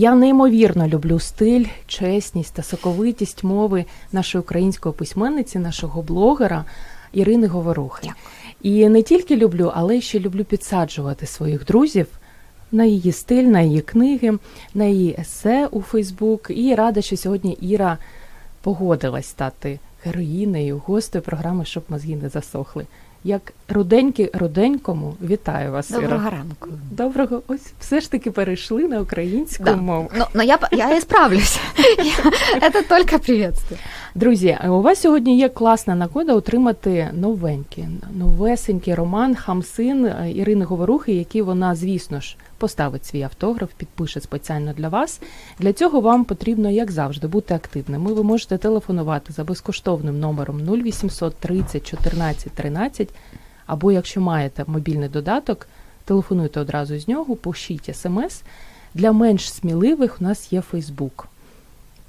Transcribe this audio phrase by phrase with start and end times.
[0.00, 6.64] Я неймовірно люблю стиль, чесність та соковитість мови нашої української письменниці, нашого блогера
[7.12, 8.08] Ірини Говорухи.
[8.62, 12.06] І не тільки люблю, але ще люблю підсаджувати своїх друзів
[12.72, 14.38] на її стиль, на її книги,
[14.74, 16.46] на її есе у Фейсбук.
[16.50, 17.98] І рада, що сьогодні Іра
[18.62, 22.86] погодилась стати героїнею, гостею програми, щоб мозги не засохли.
[23.24, 25.90] Як руденьки руденькому, вітаю вас.
[25.90, 26.30] Доброго Іра.
[26.30, 26.68] ранку.
[26.90, 29.76] Доброго, ось все ж таки перейшли на українську Да.
[29.76, 30.10] мову.
[30.16, 31.60] Ну, ну я, я і справлюся.
[32.72, 33.80] Це только приветствие.
[34.14, 37.84] Друзі, у вас сьогодні є класна нагода отримати новенький,
[38.18, 44.88] новесенький роман Хамсин Ірини Говорухи, який вона, звісно ж, поставить свій автограф, підпише спеціально для
[44.88, 45.20] вас.
[45.58, 48.12] Для цього вам потрібно, як завжди, бути активними.
[48.12, 53.08] Ви можете телефонувати за безкоштовним номером 0800 30 14 13,
[53.66, 55.66] або якщо маєте мобільний додаток,
[56.04, 58.42] телефонуйте одразу з нього, пишіть смс.
[58.94, 61.28] Для менш сміливих у нас є Фейсбук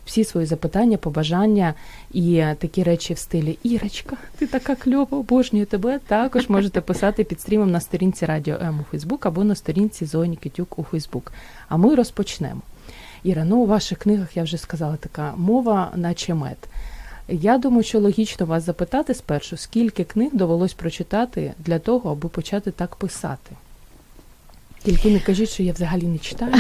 [0.05, 1.73] всі свої запитання, побажання
[2.11, 5.99] і такі речі в стилі Ірочка, ти така кльова, обожнюю тебе.
[6.08, 10.35] Також можете писати під стрімом на сторінці Радіо М у Фейсбук або на сторінці Зоні
[10.35, 11.33] Китюк у Фейсбук.
[11.69, 12.61] А ми розпочнемо.
[13.23, 16.58] Іра, ну у ваших книгах я вже сказала така мова, наче мед.
[17.27, 22.71] Я думаю, що логічно вас запитати спершу, скільки книг довелось прочитати для того, аби почати
[22.71, 23.55] так писати.
[24.83, 26.53] Тільки не кажіть, що я взагалі не читаю.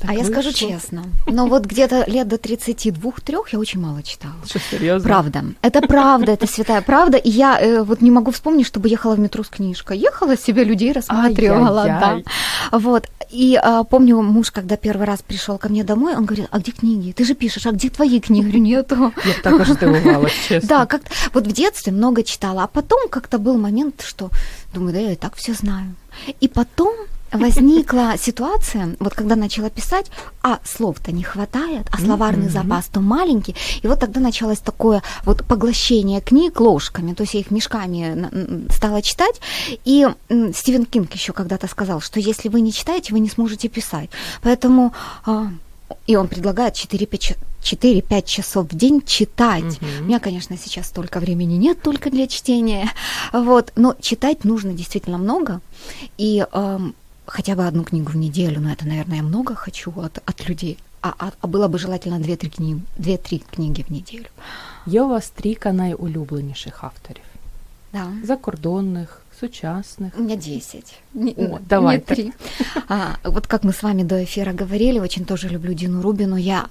[0.00, 4.34] Так а я скажу честно, но вот где-то лет до 32-3 я очень мало читала.
[4.46, 5.08] Що серйозно?
[5.08, 5.44] Правда.
[5.62, 7.16] Это правда, это святая правда.
[7.16, 9.98] И я э, вот не могу вспомнить, чтобы ехала в метро с книжкой.
[9.98, 12.22] Ехала себе людей рассматривала, Ай-яй-яй.
[12.70, 12.78] да.
[12.78, 13.08] Вот.
[13.32, 16.72] И а, помню, муж, когда первый раз пришел ко мне домой, он говорит, а где
[16.72, 17.12] книги?
[17.12, 18.36] Ты же пишешь, а где твои книги?
[18.36, 19.12] Я говорю, нету.
[19.24, 20.68] Я б також здивувалась, чесно.
[20.68, 21.00] Да, как
[21.34, 24.30] вот в детстве много читала, а потом как-то был момент, что
[24.74, 25.94] думаю, да я и так все знаю.
[26.40, 26.94] И потом
[27.32, 30.06] возникла ситуация, вот когда начала писать,
[30.42, 35.44] а слов-то не хватает, а словарный запас то маленький, и вот тогда началось такое вот
[35.44, 38.30] поглощение книг ложками, то есть я их мешками
[38.72, 39.40] стала читать,
[39.84, 40.06] и
[40.54, 44.10] Стивен Кинг еще когда-то сказал, что если вы не читаете, вы не сможете писать,
[44.42, 44.92] поэтому
[45.24, 45.48] а,
[46.06, 49.80] и он предлагает 4-5 ча- 4-5 часов в день читать.
[49.80, 50.00] Мгм.
[50.00, 52.90] У меня, конечно, сейчас столько времени нет только для чтения,
[53.32, 55.60] вот, но читать нужно действительно много,
[56.18, 56.94] и эм,
[57.25, 60.77] хотя бы одну книгу в неделю, но это, наверное, я много хочу от, от людей,
[61.01, 64.25] а, а, а было бы желательно 2-3 книги, 2-3 книги в неделю.
[64.87, 67.23] Є у вас трійка найулюбленіших авторів:
[67.93, 68.07] Да.
[68.23, 70.13] закордонних, сучасних.
[70.17, 70.93] У меня 10.
[71.13, 72.15] Не, О, не давайте.
[72.15, 72.31] три.
[72.87, 76.35] А, вот как мы с вами до эфира говорили, очень тоже люблю Дину Рубину.
[76.37, 76.65] Я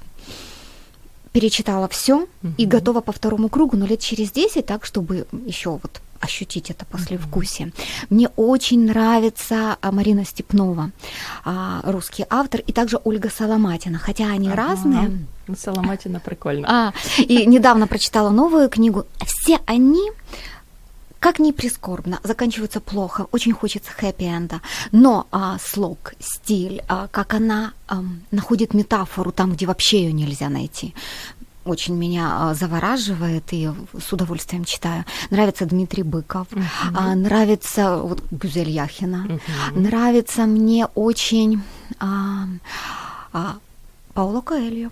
[1.32, 2.26] перечитала все
[2.58, 2.68] и Мгм.
[2.76, 7.71] готова по второму кругу, но лет через 10, так, чтобы еще вот ощутить это послевкусие.
[8.09, 10.91] Мне очень нравится а, Марина Степнова,
[11.45, 14.55] а, русский автор, и также Ольга Соломатина, хотя они Ага.
[14.55, 15.09] разные.
[15.55, 16.67] Соломатіна прикольно.
[16.67, 16.91] А,
[17.29, 19.03] и недавно прочитала новую книгу.
[19.25, 20.11] Все они,
[21.19, 23.25] как ни прискорбно, заканчиваются плохо.
[23.31, 24.59] Очень хочется хэппи-энда.
[24.91, 30.49] Но а, слог, стиль, а, как она ам, находит метафору там, где вообще ее нельзя
[30.49, 30.93] найти.
[31.65, 35.03] Очень меня а, завораживает и с удовольствием читаю.
[35.31, 36.47] Нравится Дмитрий Быков,
[36.93, 39.25] а, нравится вот Гюзель Яхина,
[39.73, 39.83] Мгм.
[39.83, 41.63] нравится мне очень
[41.99, 42.45] а,
[43.33, 43.55] а,
[44.13, 44.91] Пауло Коэльо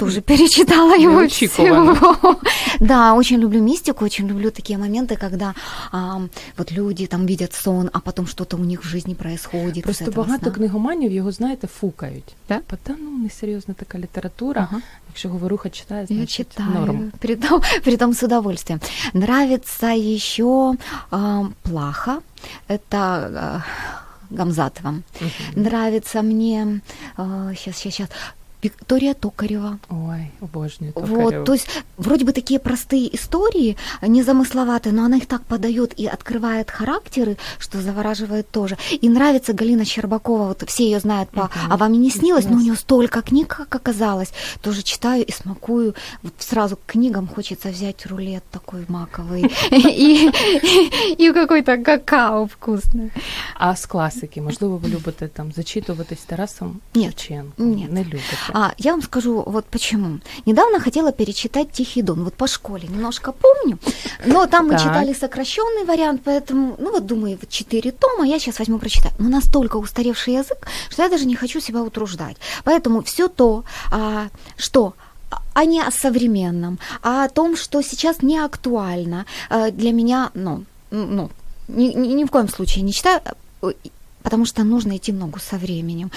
[0.00, 1.94] Тоже перечитала его Неочікувано.
[1.94, 2.36] всего.
[2.80, 5.54] Да, очень люблю мистику, очень люблю такие моменты, когда
[5.90, 6.20] а,
[6.58, 9.76] вот люди там видят сон, а потом что-то у них в жизни происходит.
[9.78, 10.50] из Просто этого багато сна.
[10.50, 12.34] книгоманів його, знаєте, фукають.
[12.48, 12.54] Да?
[12.56, 14.68] Типа, Та ну несерйозна така література.
[14.70, 14.82] Ага.
[15.08, 17.12] Якщо говоруха читає, Я значить читаю, норм.
[17.18, 18.80] притом, притом с удовольствием.
[19.14, 20.74] Нравится еще
[21.10, 22.18] а, Плаха,
[22.68, 23.64] это а,
[24.30, 24.90] Гамзатова.
[24.90, 25.30] Мгм.
[25.56, 26.80] Нравится мне,
[27.16, 28.08] сейчас, сейчас, сейчас,
[28.63, 29.79] Виктория Токарева.
[29.89, 31.21] Ой, обожнюю Токареву.
[31.21, 31.67] Вот, то есть
[31.97, 37.81] вроде бы такие простые истории, незамысловатые, но она их так подает и открывает характеры, что
[37.81, 38.77] завораживает тоже.
[38.91, 42.57] И нравится Галина Щербакова, вот все ее знают по «А вам и не снилось?», но
[42.57, 44.31] у нее столько книг, как оказалось.
[44.61, 45.95] Тоже читаю и смакую.
[46.23, 53.11] Вот сразу к книгам хочется взять рулет такой маковый и какой-то какао вкусный.
[53.55, 57.91] А з класики, можливо, ви любите там зачитуватись Тарасом Нет, нет.
[57.91, 58.37] Не любите.
[58.53, 60.19] А, я вам скажу вот почему.
[60.45, 62.23] Недавно хотела перечитать Тихий Дон.
[62.23, 63.77] Вот по школе немножко помню,
[64.25, 64.81] но там мы Так.
[64.81, 69.13] читали сокращенный вариант, поэтому, ну вот думаю, вот четыре тома, я сейчас возьму прочитаю.
[69.19, 70.57] Но настолько устаревший язык,
[70.89, 72.37] что я даже не хочу себя утруждать.
[72.63, 74.27] Поэтому все то, а,
[74.57, 74.93] что
[75.53, 80.65] а не о современном, а о том, что сейчас не актуально э, для меня, ну,
[80.91, 81.29] ну
[81.67, 83.21] ни, ни- ни в коем случае не читаю,
[84.23, 86.11] потому что нужно идти ногу со временем.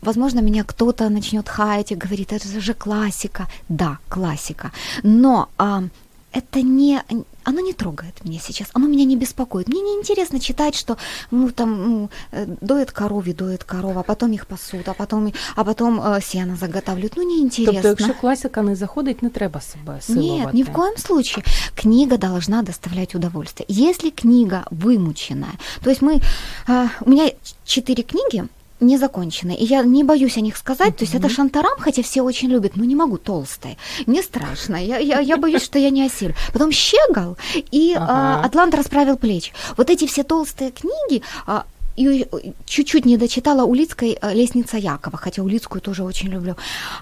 [0.00, 3.48] Возможно, меня кто-то начнет хаять и говорит, это же классика.
[3.68, 4.72] Да, классика.
[5.02, 5.84] Но а,
[6.32, 7.02] это не,
[7.50, 9.68] оно не трогает меня сейчас, оно меня не беспокоит.
[9.68, 10.96] Мне не интересно читать, что
[11.30, 15.64] ну там ну, э, доет корове, доет корова, а потом их пасут, а потом, а
[15.64, 17.16] потом э, сено заготавливают.
[17.16, 17.72] Ну, неинтересно.
[17.72, 20.44] Тобто, якщо класика не заходить, не треба себе силувати.
[20.44, 21.44] Нет, ни в коем случае.
[21.74, 23.66] Книга должна доставлять удовольствие.
[23.68, 26.20] Если книга вымученная, то есть мы,
[26.66, 27.32] а, у меня
[27.64, 28.44] четыре книги
[28.80, 32.22] не закончены, и я не боюсь о них сказать, то есть это шантарам, хотя все
[32.22, 36.04] очень любят, но не могу, толстая, мне страшно, я, я, я боюсь, что я не
[36.06, 36.34] осилю.
[36.52, 38.46] Потом Щегол и а, Ага.
[38.46, 39.52] Атлант расправил плечи.
[39.76, 41.64] Вот эти все толстые книги, а,
[41.96, 42.26] и
[42.64, 46.54] чуть-чуть не дочитала Улицкой э, «Лестница Якова», хотя Улицкую тоже очень люблю.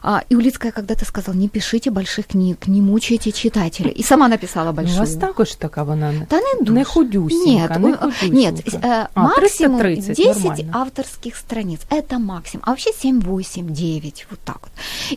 [0.02, 3.90] А, И Улицкая когда-то сказала, не пишите больших книг, не мучайте читателей.
[3.92, 4.96] И сама написала большую.
[4.96, 6.84] У вас також така вона не, Да не, не дуже.
[6.84, 8.36] худюсінька, Нет, не худюсінька.
[8.36, 10.72] нет, э, а, максимум 330, 10 нормально.
[10.72, 11.80] авторских страниц.
[11.90, 12.62] Это максимум.
[12.66, 14.72] А вообще 7, 8, 9, вот так вот.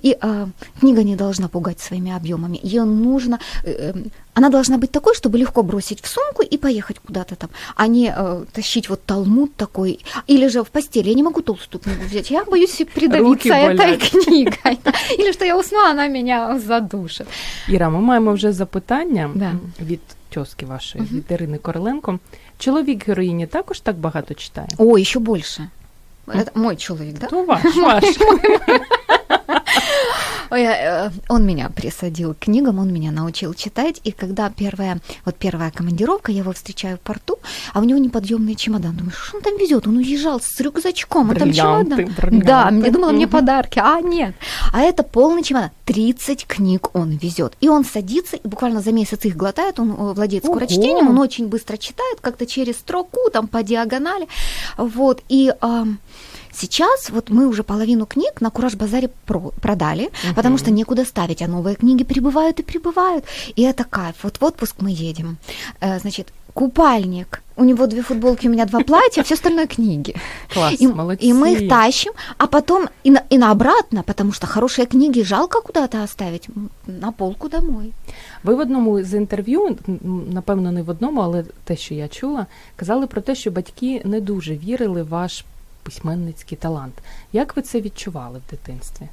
[0.06, 0.48] И э,
[0.80, 2.60] книга не должна пугать своими объемами.
[2.64, 3.40] Ее нужно...
[3.66, 3.94] э, э,
[4.35, 8.15] она должна быть такой, чтобы легко бросить в сумку и поехать куда-то там, а не
[8.17, 9.99] э, тащить вот талмуд такой.
[10.31, 11.09] Или же в постели.
[11.09, 12.31] Я не могу толстую книгу взять.
[12.31, 14.01] Я боюсь придавиться этой болят.
[14.11, 14.79] книгой.
[15.19, 17.27] Или что я усну, а она меня задушит.
[17.69, 19.45] Іра, ми маємо вже запитання Да.
[19.45, 20.01] м, від
[20.31, 22.19] тьоски вашої, від Ірини Короленко.
[22.59, 24.69] Чоловік героїні також так багато читає?
[24.79, 25.69] О, еще больше.
[26.27, 27.27] Это мой человек, да?
[27.27, 28.05] То ваш, ваш.
[30.52, 35.36] Ой, э, Он меня присадил к книгам, он меня научил читать, и когда первая, вот
[35.36, 37.40] первая командировка, я его встречаю в порту,
[37.74, 38.98] а у него неподъемный чемодан.
[38.98, 39.88] Думаю, что он там везет?
[39.88, 42.06] Он уезжал с рюкзачком, а там чемодан.
[42.06, 42.46] бриллианты.
[42.46, 44.36] Да, я думала, мне подарки, а нет.
[44.74, 45.72] А это полный чемодан.
[45.86, 47.54] 30 книг он везет.
[47.62, 51.48] И он садится, и буквально за месяц их глотает, он э, владеет скорочтением, он очень
[51.48, 54.28] быстро читает, как-то через строку, там по диагонали.
[54.78, 55.54] Вот, и...
[56.53, 61.49] Сейчас вот мы уже половину книг на Кураж-базаре про- продали, потому что некуда ставить, а
[61.49, 63.25] новые книги прибывают и прибывают.
[63.59, 64.15] И это кайф.
[64.23, 65.37] Вот в отпуск мы едем.
[65.81, 67.43] Э, Значит, купальник.
[67.57, 70.15] У него две футболки, у меня два платья, все остальное книги.
[70.55, 71.27] Клас, И, молодці.
[71.27, 75.23] и мы их тащим, а потом и на, и на обратно, потому что хорошие книги
[75.25, 77.93] жалко куда-то оставить, м, на полку домой.
[78.45, 79.99] Ви в одному з інтерв'ю, м,
[80.33, 84.21] напевно, не в одному, але те, що я чула, казали про те, що батьки не
[84.21, 85.45] дуже вірили в ваш
[85.84, 86.94] письменницький талант.
[87.34, 89.08] Як ви це відчували в дитинстві?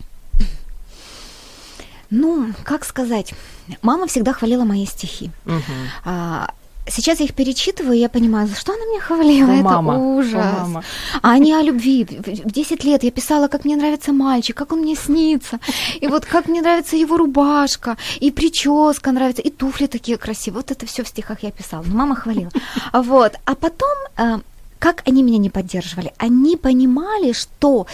[2.11, 3.35] Ну, как сказать,
[3.83, 5.31] мама всегда хвалила мои стихи.
[5.47, 5.63] Угу.
[6.05, 6.47] А,
[6.91, 9.51] Сейчас я их перечитываю, и я понимаю, за что она меня хвалила.
[9.51, 10.35] Это мама, ужас.
[10.35, 10.85] о, мама.
[11.23, 12.05] А они о любви.
[12.05, 15.59] В в 10 лет я писала, как мне нравится мальчик, как он мне снится.
[16.01, 20.63] И вот как мне нравится его рубашка, и прическа нравится, и туфли такие красивые.
[20.63, 21.85] Вот это все в стихах я писала.
[21.87, 22.51] Но мама хвалила.
[22.93, 23.33] Вот.
[23.45, 24.39] А потом, э,
[24.79, 26.13] как они меня не поддерживали?
[26.19, 27.87] Они понимали, что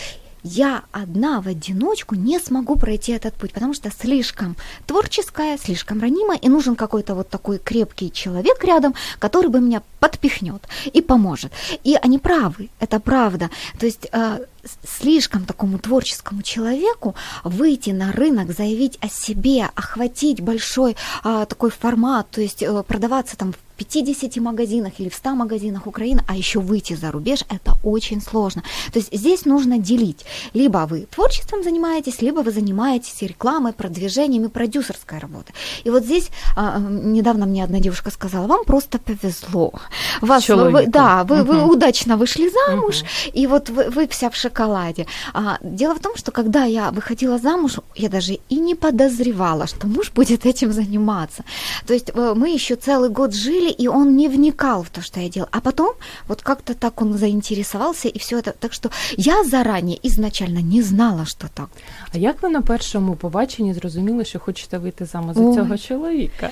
[0.44, 6.38] я одна в одиночку не смогу пройти этот путь, потому что слишком творческая, слишком ранимая,
[6.38, 10.62] и нужен какой-то вот такой крепкий человек рядом, который бы меня подпихнет
[10.92, 11.50] и поможет.
[11.82, 13.48] И они правы, это правда.
[13.80, 14.44] То есть э,
[14.86, 22.28] слишком такому творческому человеку выйти на рынок, заявить о себе, охватить большой а, такой формат,
[22.30, 26.60] то есть э, продаваться там в 50 магазинах или в 100 магазинах Украины, а еще
[26.60, 28.62] выйти за рубеж, это очень сложно.
[28.92, 30.24] То есть здесь нужно делить.
[30.54, 35.54] Либо вы творчеством занимаетесь, либо вы занимаетесь и рекламой, продвижением и продюсерской работой.
[35.84, 39.72] И вот здесь а, недавно мне одна девушка сказала, вам просто повезло.
[40.20, 41.70] Вас, вы, да, вы, вы Мгм.
[41.70, 43.02] удачно вышли замуж,
[43.32, 45.06] и вот вы, вы вся в шоколаде.
[45.32, 49.86] А, дело в том, что когда я выходила замуж, я даже и не подозревала, что
[49.86, 51.44] муж будет этим заниматься.
[51.86, 55.01] То есть э, мы еще целый год жили, говорили, и он не вникал в то,
[55.01, 55.49] что я делала.
[55.51, 55.93] А потом
[56.27, 58.53] вот как-то так он заинтересовался, и все это.
[58.59, 61.69] Так что я заранее изначально не знала, что так.
[62.13, 66.49] А як ви на першому побаченні зрозуміли, що хочете вийти замуж за цього чоловіка?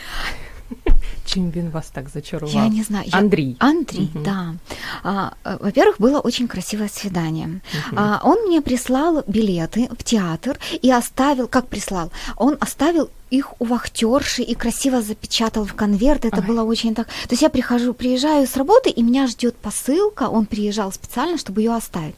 [1.24, 2.54] Чем він вас так зачаровал?
[2.54, 3.04] Я не знаю.
[3.06, 3.18] Я...
[3.18, 3.56] Андрей.
[3.58, 4.24] Андрей, угу.
[4.24, 4.54] да.
[5.02, 7.46] А, во-первых, было очень красивое свидание.
[7.46, 7.96] Угу.
[7.96, 13.64] А, он мне прислал билеты в театр и оставил, как прислал, он оставил их у
[13.64, 16.24] вахтерши и красиво запечатал в конверт.
[16.24, 16.46] Это Ой.
[16.46, 17.06] было очень так.
[17.06, 20.28] То есть я прихожу, приезжаю с работы, и меня ждет посылка.
[20.28, 22.14] Он приезжал специально, чтобы ее оставить.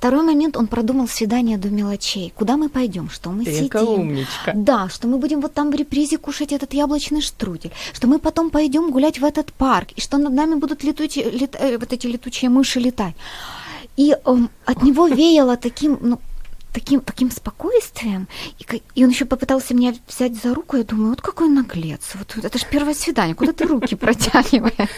[0.00, 2.32] Второй момент, он продумал свидание до мелочей.
[2.34, 3.86] Куда мы пойдем, что мы Ты сидим.
[3.86, 4.52] умничка.
[4.54, 8.48] Да, что мы будем вот там в репризе кушать этот яблочный штрудель, что мы потом
[8.48, 12.06] пойдем гулять в этот парк, и что над нами будут летучие, лет, э, вот эти
[12.06, 13.14] летучие мыши летать.
[13.98, 16.18] И э, от него веяло таким, ну,
[16.72, 18.26] таким, таким спокойствием.
[18.58, 20.78] И, и он еще попытался меня взять за руку.
[20.78, 22.12] Я думаю, вот какой наглец.
[22.14, 24.88] Вот, это же первое свидание, куда ты руки протягиваешь?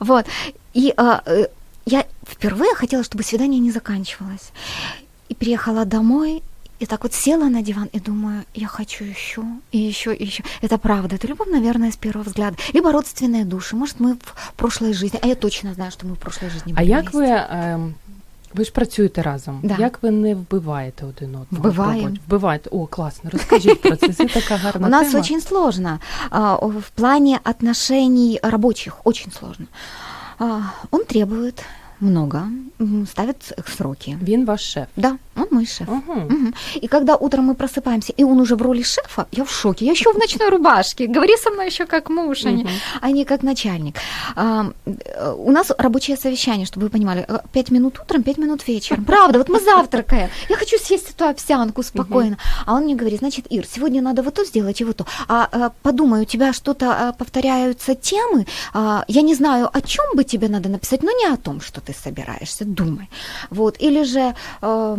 [0.00, 0.26] Вот.
[0.74, 1.46] И а, э,
[1.85, 4.51] я впервые хотела, чтобы свидание не заканчивалось.
[5.29, 6.41] И приехала домой,
[6.79, 10.43] и так вот села на диван и думаю, я хочу еще, и еще, и еще.
[10.61, 12.57] Это правда, это любовь, наверное, с первого взгляда.
[12.73, 13.75] Либо родственные души.
[13.75, 16.79] Может, мы в прошлой жизни, а я точно знаю, что мы в прошлой жизни были
[16.79, 17.79] А як ви, е,
[18.53, 19.75] ви ж працюєте разом, да.
[19.79, 21.45] як ви не вбиваєте один одного?
[21.51, 22.17] Вбиваем.
[22.27, 25.19] Вбиваєте, о, классно, расскажите про це, це така гарна У нас тема.
[25.19, 25.99] очень сложно,
[26.61, 29.65] в плане отношений рабочих, очень сложно.
[30.40, 31.62] Он требует
[32.00, 32.48] много,
[33.06, 34.18] ставит сроки.
[34.22, 34.86] Він ваш шеф?
[34.96, 35.88] Да, он мой шеф.
[35.88, 36.12] Угу.
[36.12, 36.52] Угу.
[36.82, 39.84] И когда утром мы просыпаемся, и он уже в роли шефа, я в шоке.
[39.84, 41.06] Я еще в ночной рубашке.
[41.06, 42.66] Говори со мной еще как муж, а, не,
[43.00, 43.96] а не как начальник.
[44.36, 44.72] А,
[45.36, 47.26] у нас рабочее совещание, чтобы вы понимали.
[47.52, 49.04] Пять минут утром, пять минут вечером.
[49.04, 50.28] Правда, вот мы завтракаем.
[50.48, 52.36] Я хочу съесть эту овсянку спокойно.
[52.66, 55.06] А он мне говорит, значит, Ир, сегодня надо вот то сделать и вот то.
[55.28, 58.46] А, а подумай, у тебя что-то повторяются темы.
[58.72, 61.80] А, я не знаю, о чем бы тебе надо написать, но не о том, что
[61.80, 62.64] ты собираешься.
[62.64, 63.08] Думай.
[63.50, 63.76] Вот.
[63.80, 64.34] Или же...
[64.62, 64.96] Э,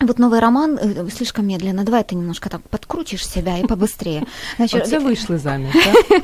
[0.00, 1.84] вот новый роман э, слишком медленно.
[1.84, 4.26] Давай ты немножко так подкрутишь себя и побыстрее.
[4.56, 6.20] Значит, Оце вышли замуж, да?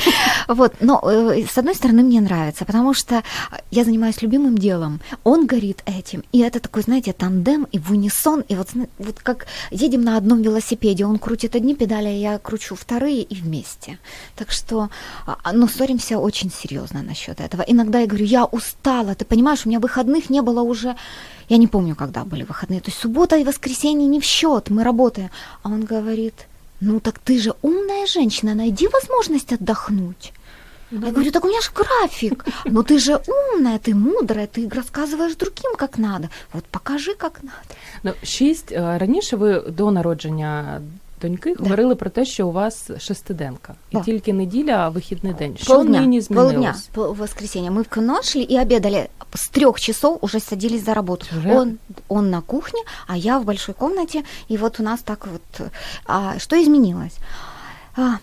[0.54, 3.22] Вот, но э, с одной стороны мне нравится, потому что
[3.70, 8.44] я занимаюсь любимым делом, он горит этим, и это такой, знаете, тандем и в унисон,
[8.48, 12.76] и вот, вот как едем на одном велосипеде, он крутит одни педали, а я кручу
[12.76, 13.98] вторые и вместе.
[14.36, 14.90] Так что,
[15.26, 17.62] а, но ссоримся очень серьезно насчет этого.
[17.62, 20.96] Иногда я говорю, я устала, ты понимаешь, у меня выходных не было уже
[21.48, 22.80] я не помню, когда были выходные.
[22.80, 25.30] То есть суббота и воскресенье не в счет, мы работаем.
[25.62, 26.34] А он говорит,
[26.80, 30.32] ну так ты же умная женщина, найди возможность отдохнуть.
[30.90, 31.06] Да.
[31.06, 32.44] Я говорю, так у меня же график.
[32.64, 36.28] Но ты же умная, ты мудрая, ты рассказываешь другим, как надо.
[36.52, 37.74] Вот покажи, как надо.
[38.02, 40.80] Ну, шість раніше ви до народження
[41.23, 45.57] доньки говорили про те, що у вас шестиденка, і тільки неділя, а вихідний день.
[45.57, 46.53] Що полдня, нині змінилось?
[46.53, 47.71] Полдня, по воскресенье.
[47.71, 49.09] Мы в кино шли и обедали.
[49.35, 51.25] С трех часов уже садились за работу.
[51.37, 51.53] Уже?
[51.53, 54.23] Он, он на кухне, а я в большой комнате.
[54.51, 55.69] И вот у нас так вот...
[56.05, 57.17] А, что изменилось?
[57.95, 58.17] А,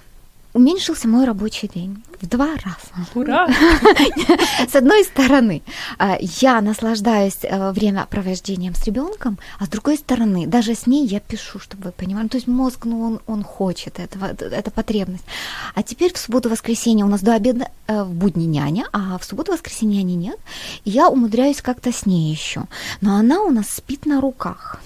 [0.54, 3.08] уменьшился мой рабочий день в два раза.
[3.16, 3.48] Ура!
[4.70, 5.64] С одной стороны,
[5.98, 11.20] а, я наслаждаюсь э, времяпровождением с ребенком, а с другой стороны, даже с ней я
[11.20, 12.28] пишу, чтобы вы понимали.
[12.28, 15.24] То есть мозг, ну, он, он хочет этого, это потребность.
[15.74, 20.04] А теперь в субботу-воскресенье у нас до обеда э, в будни няня, а в субботу-воскресенье
[20.04, 20.40] няни нет.
[20.86, 22.66] И я умудряюсь как-то с ней еще.
[23.02, 24.80] Но она у нас спит на руках.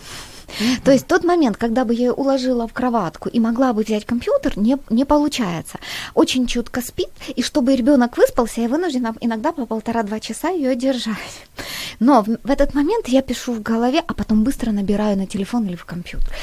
[0.84, 4.06] То есть тот момент, когда бы я ее уложила в кроватку и могла бы взять
[4.06, 5.80] компьютер, не, не получается.
[6.14, 11.16] Очень чутко спит, и чтобы ребенок выспался, я вынуждена иногда по полтора-два часа ее держать.
[12.00, 15.66] Но в, в этот момент я пишу в голове, а потом быстро набираю на телефон
[15.66, 16.34] или в компьютер.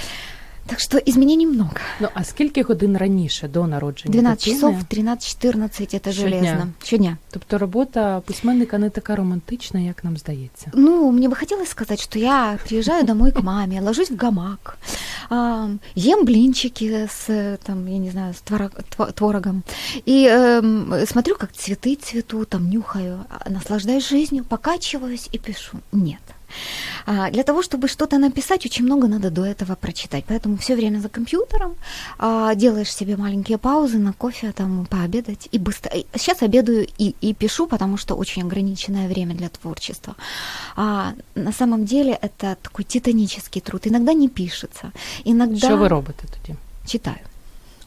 [0.68, 1.72] Так що изменений много.
[2.00, 4.14] Ну, а скільки годин раніше до народження?
[4.14, 4.56] 12 дитини?
[4.56, 6.68] часов, 13-14, это железно.
[6.84, 7.18] Щодня.
[7.32, 10.72] Тобто робота письменника не така романтична, як нам здається.
[10.74, 14.78] Ну, мне бы хотелось сказать, что я приезжаю домой к маме, ложусь в гамак,
[15.96, 18.42] ем блинчики с, там, я не знаю, с
[19.14, 19.64] творогом,
[20.08, 25.78] и э, смотрю, как цветы цветут, там, нюхаю, наслаждаюсь жизнью, покачиваюсь и пишу.
[25.92, 26.22] Нет.
[27.07, 30.25] А, для того, чтобы что-то написать, очень много надо до этого прочитать.
[30.29, 31.75] Поэтому все время за компьютером,
[32.19, 35.93] а, делаешь себе маленькие паузы на кофе, там, пообедать и быстро.
[36.15, 40.15] Сейчас обедаю и, и пишу, потому что очень ограниченное время для творчества.
[40.77, 43.87] А на самом деле это такой титанический труд.
[43.87, 44.93] Иногда не пишется.
[45.25, 45.57] Иногда...
[45.57, 46.57] Что вы робите тоді?
[46.87, 47.32] Читаю.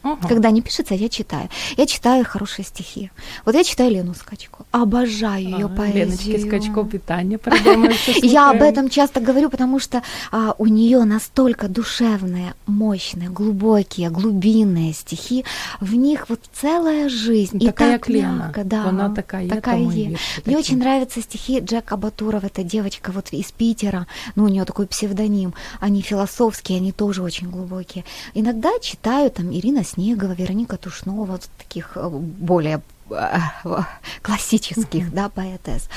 [0.06, 0.28] Ага.
[0.28, 1.50] Когда не пишется, я читаю.
[1.78, 3.10] Я читаю хорошие стихи.
[3.44, 4.64] Вот я читаю Лену Скачко.
[4.72, 6.06] Обожаю ее поэзию.
[6.06, 7.40] Леночки Скачко, питание
[8.22, 14.94] Я об этом часто говорю, потому что а, у нее настолько душевные, мощные, глубокие, глубинные
[14.94, 15.44] стихи.
[15.82, 17.66] В них вот целая жизнь.
[17.66, 18.86] Такая и так мягко, да.
[18.86, 19.80] Она такая, такая.
[19.80, 22.46] Мне очень нравятся стихи Джека Батурова.
[22.46, 24.06] Это девочка вот из Питера.
[24.36, 25.56] Ну, у нее такой псевдоним.
[25.80, 28.06] Они философские, они тоже очень глубокие.
[28.36, 33.38] Иногда читаю там Ирина Снегова, Вероника Тушнова, вот таких э, более э,
[34.22, 35.90] классических, да, поэтесс.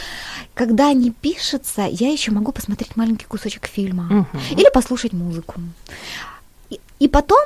[0.55, 5.55] Когда они пишутся, я еще могу посмотреть маленький кусочек фильма или послушать музыку.
[6.71, 7.45] И, и потом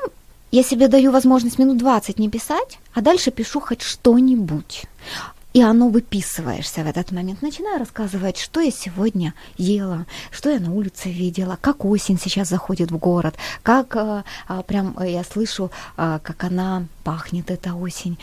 [0.50, 4.84] я себе даю возможность минут 20 не писать, а дальше пишу хоть что-нибудь
[5.52, 7.42] и оно выписываешься в этот момент.
[7.42, 12.90] Начинаю рассказывать, что я сегодня ела, что я на улице видела, как осень сейчас заходит
[12.90, 18.16] в город, как а, а, прям э, я слышу, а, как она пахнет, эта осень,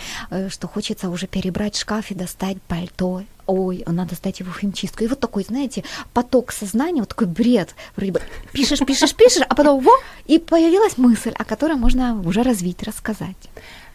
[0.50, 3.24] что хочется уже перебрать шкаф и достать пальто.
[3.46, 5.04] Ой, надо сдать его в химчистку.
[5.04, 5.84] И вот такой, знаете,
[6.14, 7.76] поток сознания, вот такой бред.
[7.96, 8.22] Вроде бы
[8.54, 9.92] пишешь, пишешь, пишешь, а потом во,
[10.28, 13.50] и появилась мысль, о которой можно уже развить, рассказать.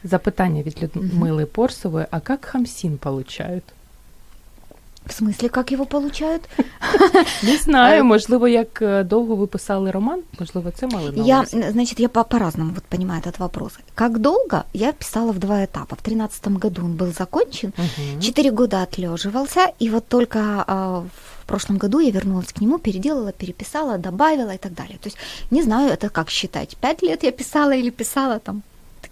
[0.05, 3.65] Запитання від Людмили Порсової, а как хамсин получают?
[5.07, 6.43] В смысле, как его получают?
[7.43, 12.09] Не знаю, можливо, як довго ви писали роман, можливо, це мали на Я, значит, я
[12.09, 13.73] по- по-разному вот понимаю этот вопрос.
[13.95, 14.65] Как долго?
[14.73, 15.97] Я писала в два этапа.
[15.97, 17.73] В тринадцатом году он был закончен,
[18.21, 21.03] четыре года отлеживался, и вот только а,
[21.43, 24.99] в прошлом году я вернулась к нему, переделала, переписала, добавила и так далее.
[25.03, 25.19] То есть
[25.51, 26.77] не знаю, это как считать.
[26.81, 28.63] Пять лет я писала или писала там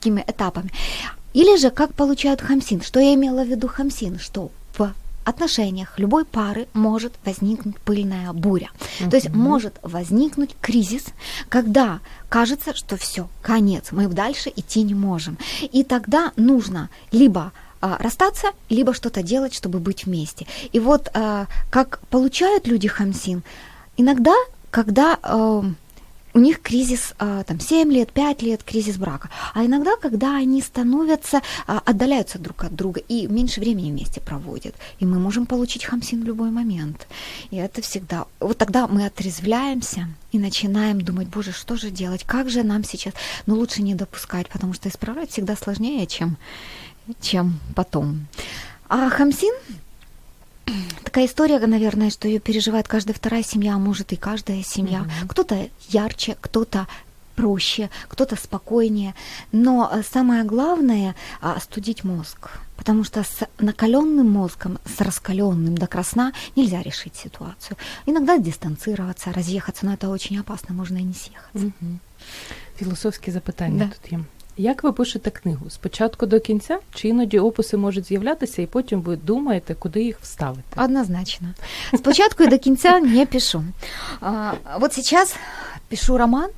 [0.03, 0.71] такими этапами.
[1.33, 2.83] Или же как получают хамсин.
[2.83, 4.19] Что я имела в виду хамсин?
[4.19, 4.93] Что в
[5.25, 8.71] отношениях любой пары может возникнуть пыльная буря.
[9.01, 9.11] Uh-huh.
[9.11, 11.05] То есть может возникнуть кризис,
[11.49, 15.39] когда кажется, что все, конец, мы дальше идти не можем.
[15.61, 20.47] И тогда нужно либо а, расстаться, либо что-то делать, чтобы быть вместе.
[20.73, 23.45] И вот а, как получают люди хамсин,
[23.97, 24.35] иногда,
[24.73, 25.65] когда а,
[26.35, 29.29] у них кризис а, там 7 лет, 5 лет, кризис брака.
[29.55, 34.75] А иногда, когда они становятся, а, отдаляются друг от друга и меньше времени вместе проводят,
[34.99, 37.07] и мы можем получить хамсин в любой момент.
[37.51, 38.27] И это всегда...
[38.41, 43.15] Вот тогда мы отрезвляемся и начинаем думать, боже, что же делать, как же нам сейчас...
[43.47, 46.37] Но лучше не допускать, потому что исправлять всегда сложнее, чем,
[47.21, 48.27] чем потом.
[48.89, 49.55] А хамсин
[51.04, 55.00] такая история, наверное, что ее переживает каждая вторая семья, а может и каждая семья.
[55.00, 55.28] Mm-hmm.
[55.28, 56.88] Кто-то ярче, кто-то
[57.36, 59.14] проще, кто-то спокойнее.
[59.52, 62.50] Но э, самое главное а, остудить мозг.
[62.76, 67.78] Потому что с накаленным мозгом, с раскаленным до красна нельзя решить ситуацию.
[68.06, 71.72] Иногда дистанцироваться, разъехаться, но это очень опасно, можно и не съехаться.
[71.82, 72.00] Угу.
[72.78, 73.92] Філософські запитання да.
[73.96, 74.20] тут є.
[74.57, 75.71] Як ви пишете книгу?
[75.71, 76.79] Спочатку до кінця?
[76.95, 80.81] Чи іноді описи можуть з'являтися, і потім ви думаєте, куди їх вставити?
[80.81, 81.49] Однозначно.
[81.97, 83.65] Спочатку и до кінця не пишу.
[84.21, 85.37] А, вот сейчас
[85.89, 86.51] пишу роман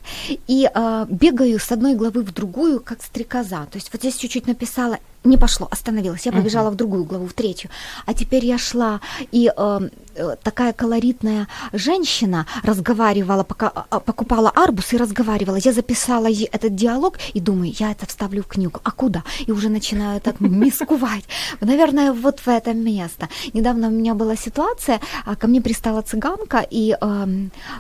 [0.51, 3.67] и а, бегаю с одной главы в другую, как стрекоза.
[3.71, 6.27] То есть вот здесь чуть-чуть написала, не пошло, остановилась.
[6.27, 6.73] Я побежала uh-huh.
[6.73, 7.71] в другую главу, в третью.
[8.07, 9.01] А теперь я шла,
[9.33, 9.81] и э,
[10.15, 15.57] э такая колоритная женщина разговаривала, пока э, покупала арбуз и разговаривала.
[15.57, 18.81] Я записала этот диалог и думаю, я это вставлю в книгу.
[18.85, 19.23] А куда?
[19.47, 21.25] И уже начинаю так мискувать.
[21.61, 23.29] Наверное, вот в это место.
[23.55, 27.27] Недавно у меня была ситуация, а, ко мне пристала цыганка, и э,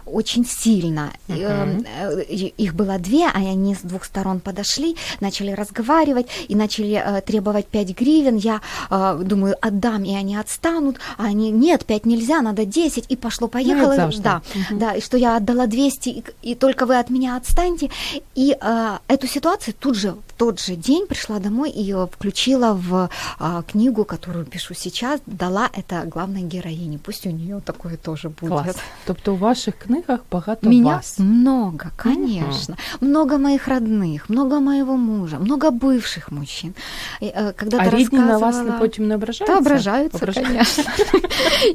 [0.07, 1.11] очень сильно.
[1.28, 1.87] Uh-huh.
[2.00, 2.22] Э,
[2.59, 7.66] их было две, а они с двух сторон подошли, начали разговаривать и начали э, требовать
[7.66, 12.64] 5 гривен, я э, думаю, отдам, и они отстанут, а они, нет, 5 нельзя, надо
[12.64, 13.97] 10, и пошло-поехало.
[13.97, 14.79] Ну, да, угу.
[14.79, 17.90] да, и что я отдала 200, и, и только вы от меня отстаньте.
[18.37, 23.10] И э, эту ситуацию тут же, тот же день пришла домой и ее включила в
[23.39, 26.98] э, книгу, которую пишу сейчас, дала это главной героине.
[26.98, 28.52] Пусть у нее такое тоже будет.
[28.52, 28.78] Класс.
[29.06, 31.19] Тобто у ваших книгах багато Меня вас.
[31.19, 32.76] много, конечно.
[33.02, 33.10] Угу.
[33.10, 36.74] Много моих родных, много моего мужа, много бывших мужчин.
[37.22, 39.54] Э, когда а рідні на вас не потім не ображаются?
[39.54, 40.84] Да, ображаются, ображаются.
[40.84, 40.84] конечно.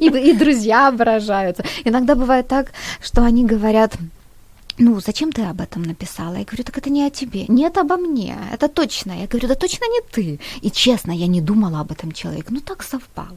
[0.01, 1.63] И, и друзья ображаются.
[1.85, 2.71] Иногда бывает так,
[3.01, 3.97] что они говорят,
[4.80, 6.36] ну, зачем ты об этом написала?
[6.36, 7.44] Я говорю, так это не о тебе.
[7.48, 8.36] Нет, обо мне.
[8.50, 9.12] Это точно.
[9.12, 10.40] Я говорю, да точно не ты.
[10.62, 12.46] И честно, я не думала об этом человеке.
[12.50, 13.36] Ну, так совпал.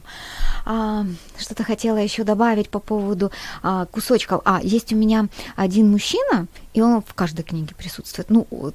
[0.64, 1.04] А,
[1.38, 3.30] что-то хотела еще добавить по поводу
[3.62, 4.40] а, кусочков.
[4.44, 8.30] А, есть у меня один мужчина, и он в каждой книге присутствует.
[8.30, 8.74] Ну, вот,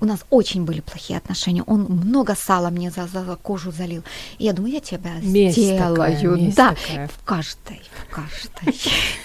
[0.00, 1.62] у нас очень были плохие отношения.
[1.66, 4.02] Он много сала мне за, за кожу залил.
[4.38, 5.96] И я думаю, я тебя Месть сделаю.
[5.96, 7.08] такая, месть да, такая.
[7.08, 8.80] в каждой, в каждой.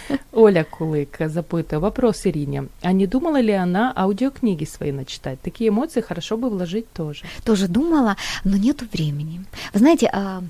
[0.32, 2.68] Оля Кулик запытывает вопрос Ирине.
[2.82, 5.40] А не думала ли она аудиокниги свои начитать?
[5.42, 7.26] Такие эмоции хорошо бы вложить тоже.
[7.44, 9.46] Тоже думала, но нету времени.
[9.74, 10.44] Вы знаете, а,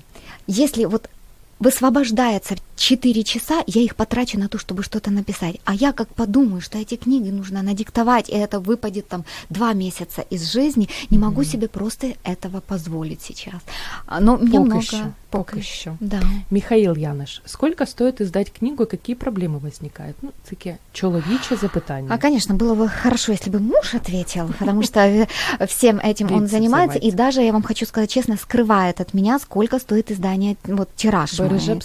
[0.46, 1.08] если вот
[1.58, 5.56] высвобождается 4 часа, я их потрачу на то, чтобы что-то написать.
[5.64, 10.22] А я как подумаю, что эти книги нужно надиктовать, и это выпадет там 2 месяца
[10.32, 11.50] из жизни, не могу Мгм.
[11.50, 13.60] себе просто этого позволить сейчас.
[14.06, 14.80] А, Но мне много...
[14.82, 15.96] еще, пока еще.
[16.00, 16.20] Да.
[16.50, 20.16] Михаил Яниш, сколько стоит издать книгу, какие проблемы возникают?
[20.22, 22.08] Ну, таке чоловіче запитання.
[22.10, 25.26] А, конечно, было бы хорошо, если бы муж ответил, потому что э,
[25.66, 29.78] всем этим он занимается, и даже, я вам хочу сказать честно, скрывает от меня, сколько
[29.78, 31.40] стоит издание, вот, тираж.
[31.40, 31.80] Береже.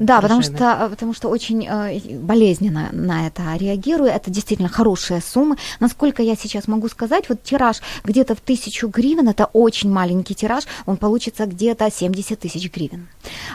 [0.00, 0.56] Да, потому дружини.
[0.56, 4.10] что, э, потому что очень э, болезненно на это реагирую.
[4.10, 5.56] Это действительно хорошие суммы.
[5.80, 10.64] Насколько я сейчас могу сказать, вот тираж где-то в тысячу гривен, это очень маленький тираж,
[10.86, 13.08] он получится где-то 70 тысяч гривен.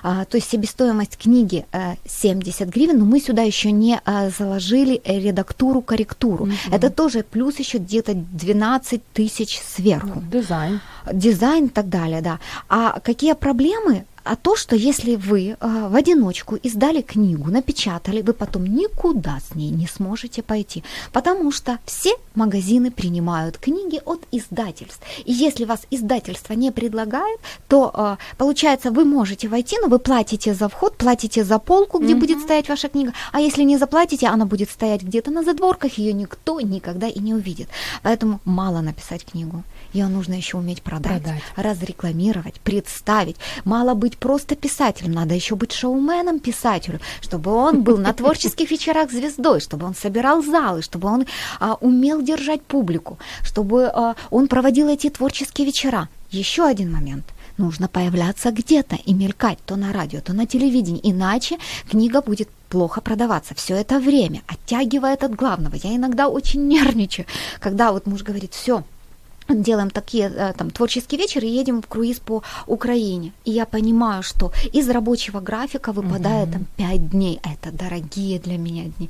[0.04, 5.02] А, то есть себестоимость книги э, 70 гривен, но мы сюда еще не э, заложили
[5.06, 6.46] редактуру, корректуру.
[6.46, 6.56] Мгм.
[6.72, 10.80] Это тоже плюс еще где-то 12 тысяч сверху дизайн.
[11.12, 12.40] дизайн и так далее, да.
[12.68, 14.06] А какие проблемы?
[14.30, 19.56] А то, что если вы э, в одиночку издали книгу, напечатали, вы потом никуда с
[19.56, 25.02] ней не сможете пойти, потому что все магазины принимают книги от издательств.
[25.26, 30.54] И если вас издательство не предлагает, то э, получается вы можете войти, но вы платите
[30.54, 32.20] за вход, платите за полку, где Мгм.
[32.20, 36.14] будет стоять ваша книга, а если не заплатите, она будет стоять где-то на задворках, ее
[36.14, 37.68] никто никогда и не увидит.
[38.04, 41.44] Поэтому мало написать книгу, ее нужно еще уметь продать, Продать.
[41.56, 43.38] разрекламировать, представить.
[43.66, 49.12] Мало быть просто писателем, надо еще быть шоуменом писателю, чтобы он был на творческих вечерах
[49.12, 51.26] звездой, чтобы он собирал залы, чтобы он
[51.60, 56.08] а, умел держать публику, чтобы а, он проводил эти творческие вечера.
[56.32, 57.26] Еще один момент.
[57.58, 61.58] Нужно появляться где-то и мелькать то на радио, то на телевидении, иначе
[61.90, 63.54] книга будет плохо продаваться.
[63.56, 65.76] Все это время оттягивает от главного.
[65.76, 67.26] Я иногда очень нервничаю,
[67.60, 68.84] когда вот муж говорит, все,
[69.54, 73.32] делаем такие э, там творческие вечеры и едем в круиз по Украине.
[73.46, 76.54] И я понимаю, что из рабочего графика выпадает Мгм.
[76.54, 77.40] там 5 дней.
[77.44, 79.10] Это дорогие для меня дни.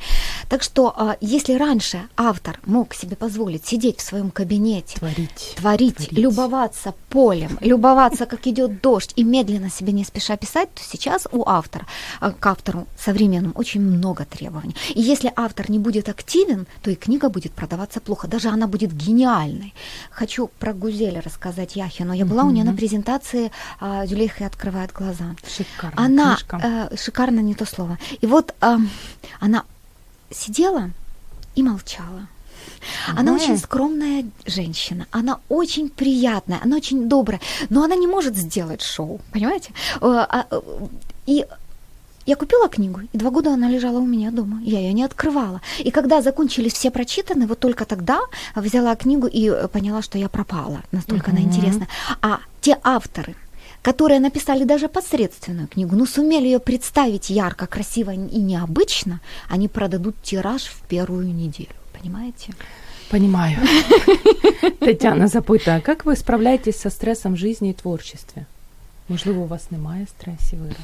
[0.49, 5.53] Так что а, если раньше автор мог себе позволить сидеть в своем кабинете, Творить.
[5.57, 6.11] творить, Творить.
[6.11, 11.43] любоваться полем, любоваться, как идет дождь, и медленно себе не спеша писать, то сейчас у
[11.47, 11.85] автора,
[12.19, 14.75] а, к автору современному очень много требований.
[14.95, 18.27] И если автор не будет активен, то и книга будет продаваться плохо.
[18.27, 19.73] Даже она будет гениальной.
[20.29, 22.13] Хочу про Гузеля рассказать Яхину.
[22.13, 25.35] Я была у нее на презентации а, «Зюлейха открывает глаза».
[25.47, 26.89] Шикарна Она, книжка.
[26.91, 27.97] э, шикарно не то слово.
[28.21, 28.77] И вот э,
[29.39, 29.63] она
[30.29, 30.91] сидела
[31.55, 32.27] и молчала.
[33.07, 33.41] Она Ага.
[33.41, 39.21] очень скромная женщина, она очень приятная, она очень добрая, но она не может сделать шоу,
[39.31, 39.71] понимаете?
[39.95, 40.61] Э, а, э,
[41.25, 41.43] И
[42.28, 45.60] я купила книгу, и два года она лежала у меня дома, я ее не открывала.
[45.86, 48.18] И когда закончились все прочитаны, вот только тогда
[48.56, 51.48] взяла книгу и э, поняла, что я пропала, настолько она Мгм.
[51.50, 51.86] интересна.
[52.22, 53.34] А те авторы,
[53.82, 59.18] которые написали даже посредственную книгу, но сумели ее представить ярко, красиво и необычно,
[59.50, 61.74] они продадут тираж в первую неделю.
[62.00, 62.52] Понимаете?
[63.10, 63.58] Понимаю.
[64.80, 68.42] Тетяна запитує, а як ви справляєтесь со стресом в житті і творчестві?
[69.08, 70.76] Можливо, у вас немає стресів, Іра?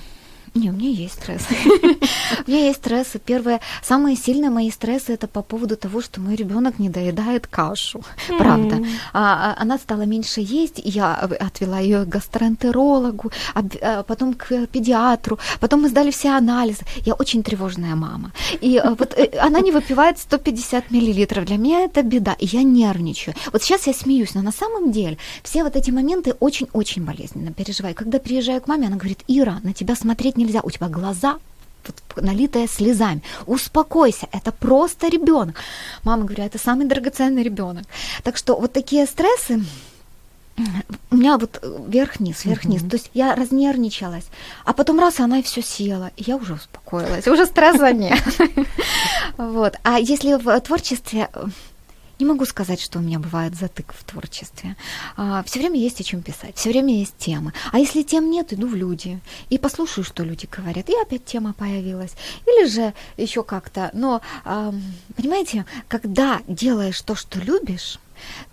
[0.55, 1.41] Не, у меня есть стресс.
[2.47, 3.19] У меня есть стрессы.
[3.19, 8.01] Первые, самые сильные мои стрессы это по поводу того, что мой ребенок не доедает кашу.
[8.37, 8.77] Правда.
[9.11, 14.67] А, а, Она стала меньше есть, и я отвела ее к гастроэнтерологу, а потом к
[14.67, 16.85] педиатру, потом мы сдали все анализы.
[17.05, 18.31] Я очень тревожная мама.
[18.61, 21.45] И вот э, она не выпивает 150 миллилитров.
[21.45, 23.35] Для меня это беда, и я нервничаю.
[23.51, 27.93] Вот сейчас я смеюсь, но на самом деле все вот эти моменты очень-очень болезненно переживаю.
[27.93, 31.37] Когда приезжаю к маме, она говорит, Ира, на тебя смотреть нельзя, у тебя глаза
[32.15, 33.21] налитая слезами.
[33.45, 35.55] Успокойся, это просто ребенок.
[36.03, 37.85] Мама говорит, это самый драгоценный ребенок.
[38.23, 39.63] Так что вот такие стрессы,
[41.11, 42.81] у меня вот вверх-вниз, вверх-вниз.
[42.81, 42.89] Мгм.
[42.89, 44.25] То есть я разнервничалась,
[44.63, 48.19] а потом раз, она и все съела, и я уже успокоилась, уже стресса нет.
[49.37, 49.75] Вот.
[49.83, 51.29] А если в творчестве,
[52.20, 54.76] не могу сказать, что у меня бывает затык в творчестве.
[55.44, 57.52] Все время есть о чем писать, все время есть темы.
[57.72, 60.90] А если тем нет, иду в люди и послушаю, что люди говорят.
[60.90, 62.14] И опять тема появилась.
[62.46, 63.90] Или же еще как-то.
[63.94, 64.82] Но, ам,
[65.16, 67.98] понимаете, когда делаешь то, что любишь,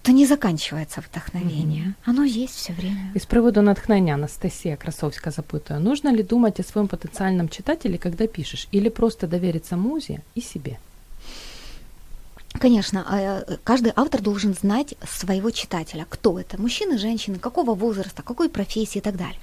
[0.01, 1.83] то не заканчивается вдохновение.
[1.83, 1.95] Мгм.
[2.05, 3.11] Оно есть все время.
[3.15, 8.27] І з приводу натхнення Анастасія Красовська запитує, нужно ли думать о своем потенциальном читателе, когда
[8.27, 10.77] пишешь, или просто довериться музе и себе?
[12.62, 16.06] Конечно, э, каждый автор должен знать своего читателя.
[16.08, 16.62] Кто это?
[16.62, 19.40] Мужчины, женщины, какого возраста, какой профессии и так далее.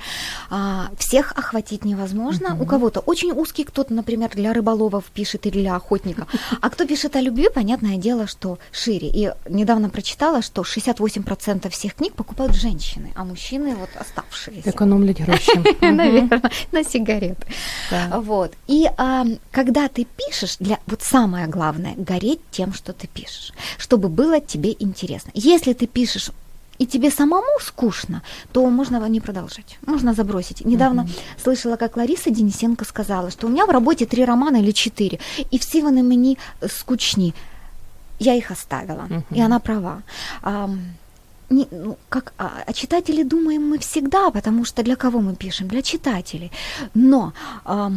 [0.49, 2.58] А, всех охватить невозможно.
[2.58, 6.27] У кого-то очень узкий, кто-то, например, для рыболовов пишет или для охотника.
[6.62, 9.10] А кто пишет о любви, понятное дело, что шире.
[9.10, 14.69] И недавно прочитала, что 68% всех книг покупают женщины, а мужчины вот оставшиеся.
[14.69, 15.51] Экономлять гроши.
[15.82, 17.45] Наверное, на сигареты.
[18.13, 18.53] Вот.
[18.67, 18.88] И
[19.51, 24.76] когда ты пишешь, для вот самое главное, гореть тем, что ты пишешь, чтобы было тебе
[24.80, 25.32] интересно.
[25.34, 26.32] Если ты пишешь
[26.80, 30.65] и тебе самому скучно, то можно не продолжать, можно забросить.
[30.65, 31.43] Недавно mm-hmm.
[31.43, 35.19] слышала, как Лариса Денисенко сказала, что у меня в работе три романа или четыре,
[35.52, 37.34] и все вони мені скучні.
[38.22, 39.38] Я их оставила, mm-hmm.
[39.38, 40.02] и она права.
[40.41, 40.69] А,
[41.50, 45.67] не, ну, как, а, о читателе думаем мы всегда, потому что для кого мы пишем?
[45.67, 46.52] Для читателей.
[46.93, 47.34] Но...
[47.65, 47.91] А,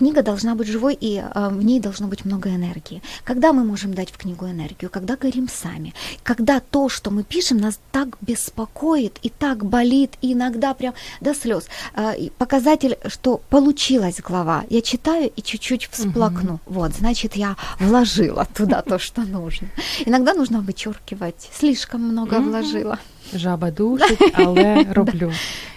[0.00, 3.02] книга должна быть живой, и э, в ней должно быть много энергии.
[3.24, 4.90] Когда мы можем дать в книгу энергию?
[4.90, 5.92] Когда горим сами.
[6.22, 11.34] Когда то, что мы пишем, нас так беспокоит и так болит, и иногда прям до
[11.34, 11.66] слез.
[11.94, 14.64] Э, показатель, что получилась глава.
[14.70, 16.54] Я читаю и чуть-чуть всплакну.
[16.54, 16.74] Угу.
[16.74, 19.68] Вот, значит, я вложила туда то, что нужно.
[20.06, 21.50] Иногда нужно вычеркивать.
[21.52, 22.98] Слишком много вложила.
[23.32, 25.32] Жаба душить, але роблю.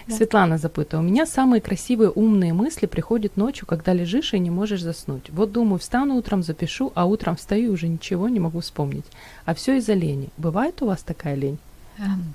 [0.09, 1.05] Светлана запытывает.
[1.05, 5.29] У меня самые красивые умные мысли приходят ночью, когда лежишь и не можешь заснуть.
[5.29, 9.05] Вот думаю, встану утром, запишу, а утром встаю и уже ничего не могу вспомнить.
[9.45, 10.29] А все из-за лени.
[10.37, 11.57] Бывает у вас такая лень?
[11.99, 12.33] Эм,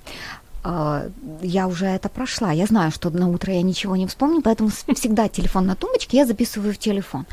[0.65, 1.09] а,
[1.43, 2.53] я уже это прошла.
[2.53, 6.27] Я знаю, что на утро я ничего не вспомню, поэтому всегда телефон на тумбочке я
[6.27, 7.27] записываю в телефон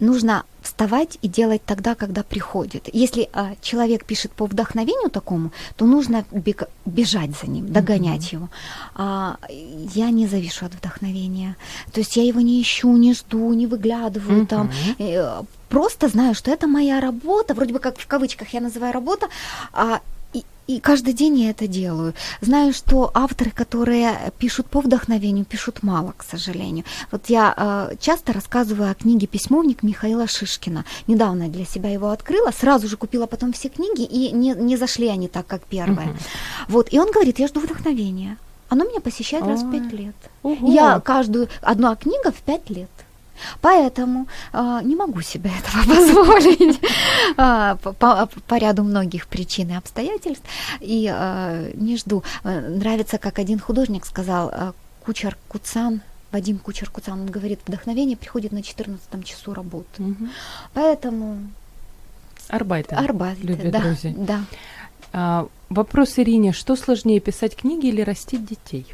[0.00, 2.88] нужно вставать и делать тогда, когда приходит.
[2.92, 8.34] Если а, человек пишет по вдохновению такому, то нужно бег, бежать за ним, догонять mm-hmm.
[8.36, 8.48] его.
[8.94, 9.36] А,
[9.94, 11.56] я не завишу от вдохновения.
[11.92, 14.46] То есть я его не ищу, не жду, не выглядываю mm-hmm.
[14.46, 14.70] там.
[14.98, 19.28] Э, просто знаю, что это моя работа, вроде бы как в кавычках я называю работа,
[19.72, 20.00] а
[20.76, 22.14] и каждый день я это делаю.
[22.40, 26.84] Знаю, что авторы, которые пишут по вдохновению, пишут мало, к сожалению.
[27.10, 30.84] Вот я э, часто рассказываю о книге «Письмовник» Михаила Шишкина.
[31.06, 35.08] Недавно для себя его открыла, сразу же купила потом все книги, и не, не зашли
[35.08, 36.08] они так, как первые.
[36.08, 36.66] Uh-huh.
[36.68, 38.36] Вот, и он говорит, я жду вдохновения.
[38.68, 39.50] Оно меня посещает Ой.
[39.50, 40.14] раз в пять лет.
[40.44, 40.70] Угу.
[40.70, 42.88] Я каждую, одна книга в пять лет.
[43.60, 46.80] Поэтому э, не могу себе этого позволить
[47.36, 50.44] э, по, по ряду многих причин и обстоятельств.
[50.80, 52.22] И э, не жду.
[52.44, 54.72] Нравится, как один художник сказал, э,
[55.04, 60.02] Кучер Куцан, Вадим Кучер Куцан, он говорит, вдохновение приходит на 14 часу работы.
[60.02, 60.28] Угу.
[60.74, 61.38] Поэтому...
[62.48, 62.98] Арбайтер.
[62.98, 64.12] Арбайтер, любят да, друзья.
[64.16, 64.44] Да.
[65.12, 68.86] А, вопрос Ирине, что сложнее, писать книги или растить детей?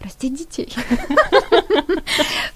[0.00, 0.72] Растить детей.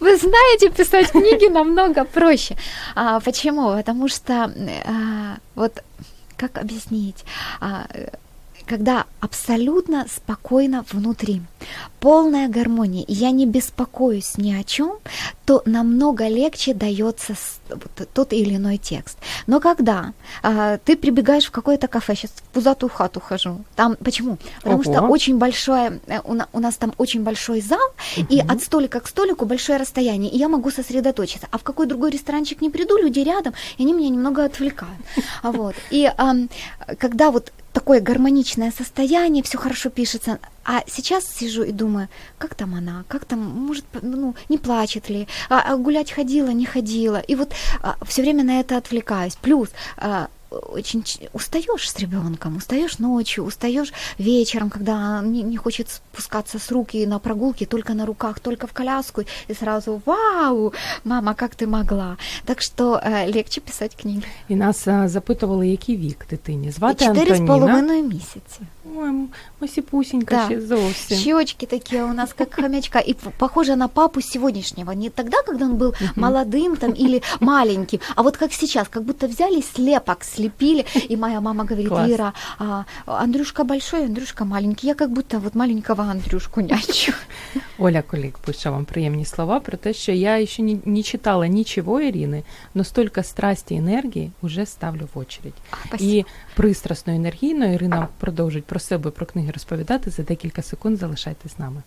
[0.01, 2.57] Вы знаете, писать книги намного проще.
[2.95, 3.77] А, почему?
[3.77, 4.45] Потому что
[4.85, 5.83] а, вот
[6.37, 7.25] как объяснить?
[7.61, 7.87] А,
[8.67, 11.43] когда абсолютно спокойно внутри,
[12.01, 14.99] полная гармония, и я не беспокоюсь ни о чем,
[15.45, 17.35] то намного легче дается
[18.13, 19.19] тот или иной текст.
[19.47, 24.39] Но когда а, ты прибегаешь в какое-то кафе, сейчас в пузатую хату хожу, там почему?
[24.57, 24.85] Потому Ого.
[24.85, 27.79] что очень большое, э, у, у нас там очень большой зал,
[28.17, 28.27] угу.
[28.29, 31.47] и от столика к столику большое расстояние, и я могу сосредоточиться.
[31.51, 34.93] А в какой другой ресторанчик не приду, люди рядом, и они меня немного отвлекают.
[35.43, 35.75] Вот.
[35.91, 36.35] И а,
[36.99, 40.39] когда вот такое гармоничное состояние, все хорошо пишется.
[40.65, 42.09] А сейчас сижу и думаю,
[42.39, 46.67] как там она, как там, может, ну, не плачет ли, а, а гулять ходила, не
[46.67, 47.19] ходила.
[47.19, 49.37] И вот а, все время на это отвлекаюсь.
[49.37, 56.58] Плюс а, очень устаешь с ребенком, устаешь ночью, устаешь вечером, когда не, не хочет спускаться
[56.60, 60.74] с руки на прогулки, только на руках, только в коляску, и сразу «Вау!
[61.04, 64.24] Мама, как ты могла!» Так что э, легче писать книги.
[64.50, 66.72] І нас а, запитували, який вік дитині.
[66.72, 68.62] Звати Чотири з половиною місяці.
[68.96, 69.28] Ой,
[69.60, 70.62] Осипусенька да.
[70.62, 71.18] зовсім.
[71.18, 73.00] Щечки такие у нас, как хомячка.
[73.00, 74.92] И похожа на папу сегодняшнего.
[74.92, 79.28] Не тогда, когда он был молодым там, или маленьким, а вот как сейчас, как будто
[79.28, 80.86] взяли слепок, слепили.
[81.10, 82.12] И моя мама говорит, Класс.
[82.12, 84.88] Ира, а, Андрюшка большой, Андрюшка маленький.
[84.88, 87.14] Я как будто вот маленького Андрюшку нянчу.
[87.78, 92.02] Оля Колік пише вам приємні слова про те, що я ще не, не читала нічого
[92.02, 92.44] Ірини,
[92.74, 95.54] но столько страсті і енергії вже ставлю в очередь.
[95.88, 96.12] Спасибо.
[96.12, 100.99] І пристрасно енергійно Ірина продовжить про себе, про книги розповідати за декілька секунд.
[100.99, 101.83] Залишайтесь з нами.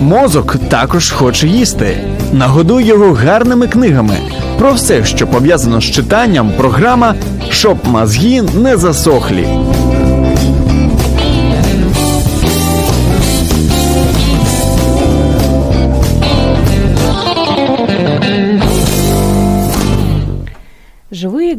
[0.00, 2.04] Мозок також хоче їсти.
[2.32, 4.16] Нагодуй його гарними книгами.
[4.58, 7.14] Про все, що пов'язано з читанням, програма
[7.50, 9.48] щоб мозги не засохлі.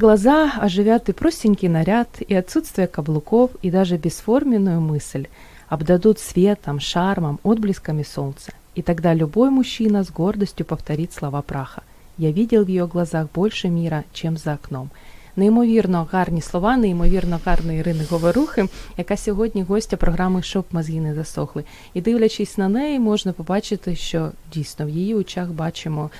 [0.00, 5.26] глаза оживят и простенький наряд, и отсутствие каблуков, и даже бесформенную мысль
[5.68, 8.52] обдадут светом, шармом, отблесками солнца.
[8.74, 11.82] И тогда любой мужчина с гордостью повторит слова праха.
[12.18, 14.90] Я видел в ее глазах больше мира, чем за окном.
[15.36, 21.64] Неймовірно гарні слова, неймовірно гарної Ірини Говорухи, яка сьогодні гостя програми Щоб мозги не засохли.
[21.94, 26.10] І дивлячись на неї, можна побачити, що дійсно в її очах бачимо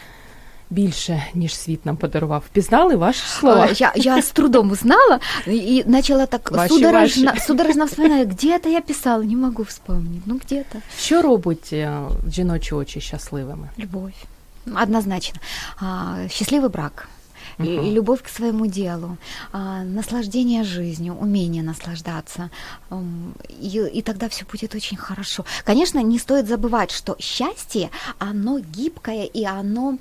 [0.71, 2.43] більше, ніж світ нам подарував.
[2.47, 3.69] Впізнали ваші слова?
[3.77, 7.47] Я, я с трудом узнала и начала так Ваши, судорожно, ваши.
[7.47, 10.23] судорожно вспоминать, где это я писала, не могу вспомнить.
[10.27, 10.79] Ну, где-то.
[10.99, 11.99] Що робить е,
[12.33, 13.69] жіночі очі щасливими?
[13.79, 14.13] Любовь.
[14.83, 15.41] Однозначно.
[15.81, 15.85] А,
[16.29, 17.09] счастливый брак.
[17.61, 17.87] и- Мгм.
[17.87, 19.17] и любовь к своему делу,
[19.53, 22.51] а, наслаждение жизнью, умение наслаждаться,
[22.93, 25.45] м, и, и тогда все будет очень хорошо.
[25.65, 27.89] Конечно, не стоит забывать, что счастье,
[28.19, 29.97] оно гибкое и оно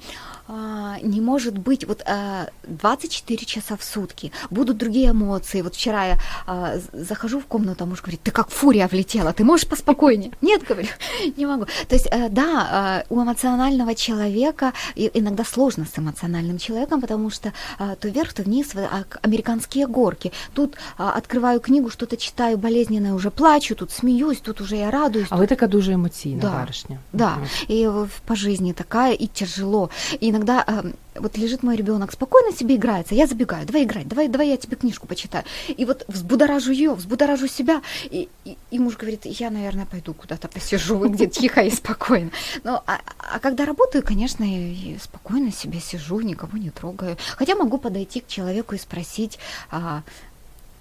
[0.53, 4.33] а, не может быть вот а, 24 часа в сутки.
[4.51, 5.63] Будут другие эмоции.
[5.63, 9.45] Вот вчера я а, захожу в комнату, а муж говорит, ты как фурия влетела, ты
[9.45, 10.33] можешь поспокойнее?
[10.41, 10.89] Нет, говорю,
[11.37, 11.67] не могу.
[11.89, 17.31] То есть, э, да, э, у эмоционального человека и иногда сложно с эмоциональным человеком, потому
[17.31, 20.33] что а, то вверх, то вниз, а, американские горки.
[20.55, 25.29] Тут а, открываю книгу, что-то читаю болезненное, уже плачу, тут смеюсь, тут уже я радуюсь.
[25.31, 26.51] А ви така дуже емоційна Да.
[26.51, 26.99] баришня.
[27.13, 27.89] Да, и
[28.27, 29.91] по жизни такая, и тяжело.
[30.21, 34.29] И иногда э, вот лежит мой ребенок, спокойно себе играется, я забегаю, давай играть, давай,
[34.29, 35.44] давай я тебе книжку почитаю.
[35.68, 40.48] И вот взбудоражу ее, взбудоражу себя, и, и, и муж говорит, я, наверное, пойду куда-то
[40.48, 42.31] посижу, где тихо и спокойно.
[42.64, 47.16] Ну, а, а когда работаю, конечно, я спокойно себе сижу, никого не трогаю.
[47.37, 49.38] Хотя могу подойти к человеку и спросить,
[49.70, 50.03] а,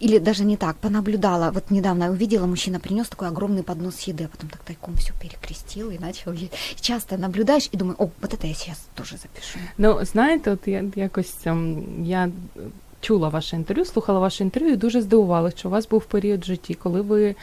[0.00, 1.50] или даже не так, понаблюдала.
[1.50, 5.12] Вот недавно я увидела, мужчина принес такой огромный поднос еды, а потом так тайком все
[5.22, 6.52] перекрестил и начал есть.
[6.76, 9.58] И часто наблюдаешь и думаю, о, вот это я сейчас тоже запишу.
[9.78, 12.60] Ну, знаєте, от я якось ем, я е,
[13.00, 16.46] чула ваше інтерв'ю, слухала ваше інтерв'ю і дуже здивувалася, що у вас був період в
[16.46, 17.34] житті, коли ви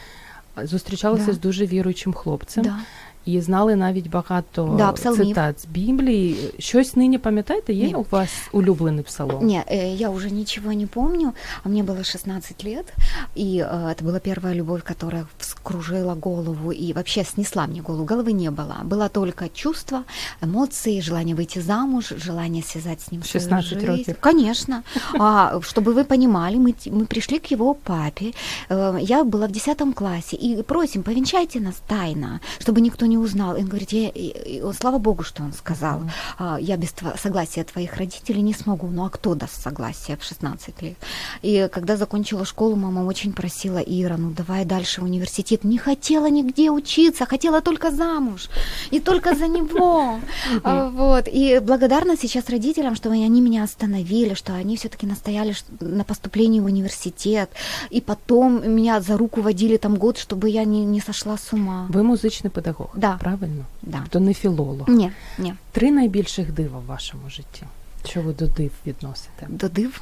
[0.62, 1.32] зустрічалися Да.
[1.32, 2.78] з дуже віруючим хлопцем Да.
[3.26, 5.26] і знали навіть багато Да, псалмів.
[5.26, 6.36] цитат з Біблії.
[6.58, 7.72] Щось нині пам'ятаєте?
[7.72, 7.94] Є Ні.
[7.94, 9.46] у вас улюблений псалом?
[9.46, 11.32] Не, э, я уже ничего не помню.
[11.64, 12.92] А Мне было 16 лет,
[13.36, 18.04] и э, это была первая любовь, которая вскружила голову и вообще снесла мне голову.
[18.04, 18.76] Головы не было.
[18.84, 20.02] Было только чувство,
[20.42, 23.86] эмоции, желание выйти замуж, желание связать с ним свою 16 жизнь.
[23.86, 24.16] років.
[24.20, 24.82] Конечно.
[25.18, 28.32] А, чтобы вы понимали, мы, т- мы пришли к его папе.
[28.70, 33.55] Э, Я была в 10 классе, и просим, повенчайте нас тайно, чтобы никто не узнал.
[33.55, 36.01] И он говорит, я, и- и слава богу, что он сказал.
[36.39, 38.87] А, Я без тво- согласия твоих родителей не смогу.
[38.87, 40.97] Ну а кто даст согласие в 16 лет?
[41.45, 45.63] И когда закончила школу, мама очень просила Ира, ну давай дальше в университет.
[45.63, 48.49] Не хотела нигде учиться, хотела только замуж.
[48.93, 50.19] И только за него.
[50.63, 51.27] А, Вот.
[51.27, 56.65] И благодарна сейчас родителям, что они меня остановили, что они все-таки настояли на поступлении в
[56.65, 57.49] университет.
[57.93, 61.87] И потом меня за руку водили там год, чтобы я не, не сошла с ума.
[61.89, 63.06] Ви музичний педагог, Да.
[63.20, 63.64] правильно?
[63.82, 64.04] Да.
[64.10, 64.88] То не філолог.
[64.88, 65.56] Не, не.
[65.72, 67.62] Три найбільших дива в вашому житті.
[68.04, 69.46] Що ви до див відносите?
[69.48, 70.00] Додыв.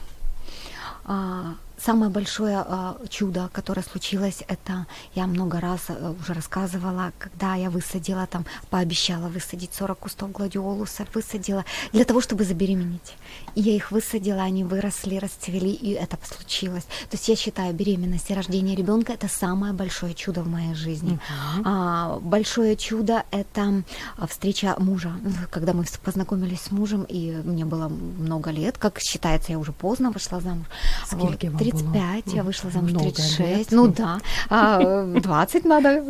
[1.05, 1.43] А,
[1.78, 7.70] Самое большое а, чудо, которое случилось, это я много раз э, уже рассказывала, когда я
[7.70, 13.16] высадила там, пообещала высадить 40 кустов гладиолуса, высадила для того, чтобы забеременеть.
[13.56, 16.84] И я их высадила, они выросли, расцвели, и это случилось.
[16.84, 21.20] То есть я считаю, беременность и рождение ребенка это самое большое чудо в моей жизни.
[21.64, 23.84] А, большое чудо это
[24.18, 25.12] а, встреча мужа,
[25.52, 30.12] когда мы познакомились с мужем, и мне было много лет, как считается, я уже поздно
[30.12, 30.68] вышла замуж.
[31.06, 32.44] Скільки вам 35, я було?
[32.44, 33.58] вышла замуж Много 36.
[33.58, 33.68] лет.
[33.72, 36.04] Ну да, а, э, 20 надо,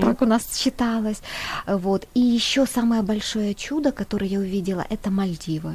[0.00, 1.22] так у нас считалось.
[1.66, 2.06] Вот.
[2.14, 5.74] И еще самое большое чудо, которое я увидела, это Мальдивы.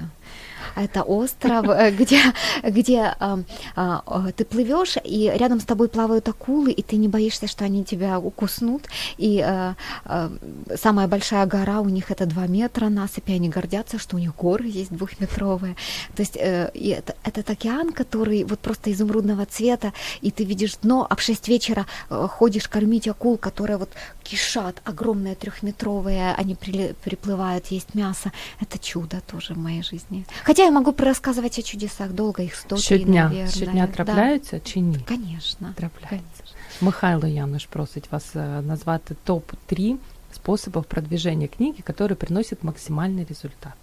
[0.77, 2.21] Это остров, э, где,
[2.63, 3.39] где а,
[3.75, 7.83] а, ты плывешь, и рядом с тобой плавают акулы, и ты не боишься, что они
[7.83, 8.87] тебя укуснут.
[9.17, 10.31] И а, а,
[10.75, 14.67] самая большая гора у них это 2 метра насыпи, они гордятся, что у них горы
[14.67, 15.75] есть двухметровые.
[16.15, 20.77] То есть э, и это, этот океан, который вот просто изумрудного цвета, и ты видишь
[20.81, 23.89] дно, а в 6 вечера э, ходишь кормить акул, которые вот
[24.23, 28.31] кишат, огромные трехметровые, они приплывают есть мясо.
[28.59, 30.25] Это чудо тоже в моей жизни.
[30.43, 33.51] Хотя я могу рассказывать о чудесах долго, их 103, Щодня, наверное.
[33.51, 33.93] щодня Да.
[33.93, 34.99] трапляються чи ні?
[35.07, 35.73] Конечно.
[35.75, 36.43] Трапляється.
[36.81, 39.95] Михайло Януш просить вас э, назвать топ-3
[40.35, 43.77] способов продвижения книги, которые приносят максимальный результат.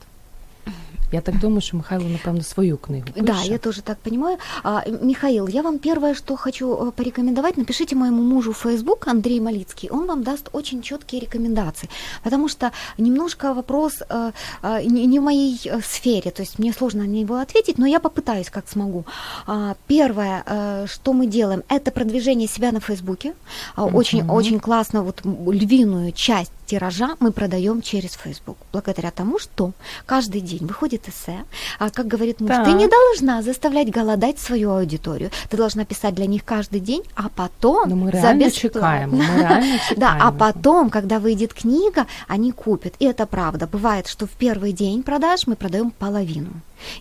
[1.15, 3.25] Я так думаю, что Михайло, напевно, свою книгу пише.
[3.25, 4.39] Да, я тоже так понимаю.
[4.65, 9.39] А, Михаил, я вам первое, что хочу э, порекомендовать, напишите моему мужу в Facebook, Андрей
[9.39, 11.89] Малицкий, он вам даст очень четкие рекомендации,
[12.25, 17.07] потому что немножко вопрос э, э, не в моей сфере, то есть мне сложно на
[17.07, 19.05] него ответить, но я попытаюсь, как смогу.
[19.47, 23.35] А, первое, что мы делаем, это продвижение себя на Фейсбуке.
[23.77, 24.61] Очень-очень uh-huh.
[24.61, 29.73] классно, вот львиную часть тиража мы продаем через Facebook, благодаря тому, что
[30.07, 31.45] каждый день выходит эссе,
[31.79, 32.65] а как говорит муж, так.
[32.65, 37.29] ты не должна заставлять голодать свою аудиторию, ты должна писать для них каждый день, а
[37.29, 40.01] потом Но мы реально чекаем, мы реально чекаем.
[40.01, 43.67] Да, а потом, когда выйдет книга, они купят, и это правда.
[43.67, 46.51] Бывает, что в первый день продаж мы продаем половину.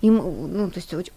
[0.02, 1.12] И, ну, то есть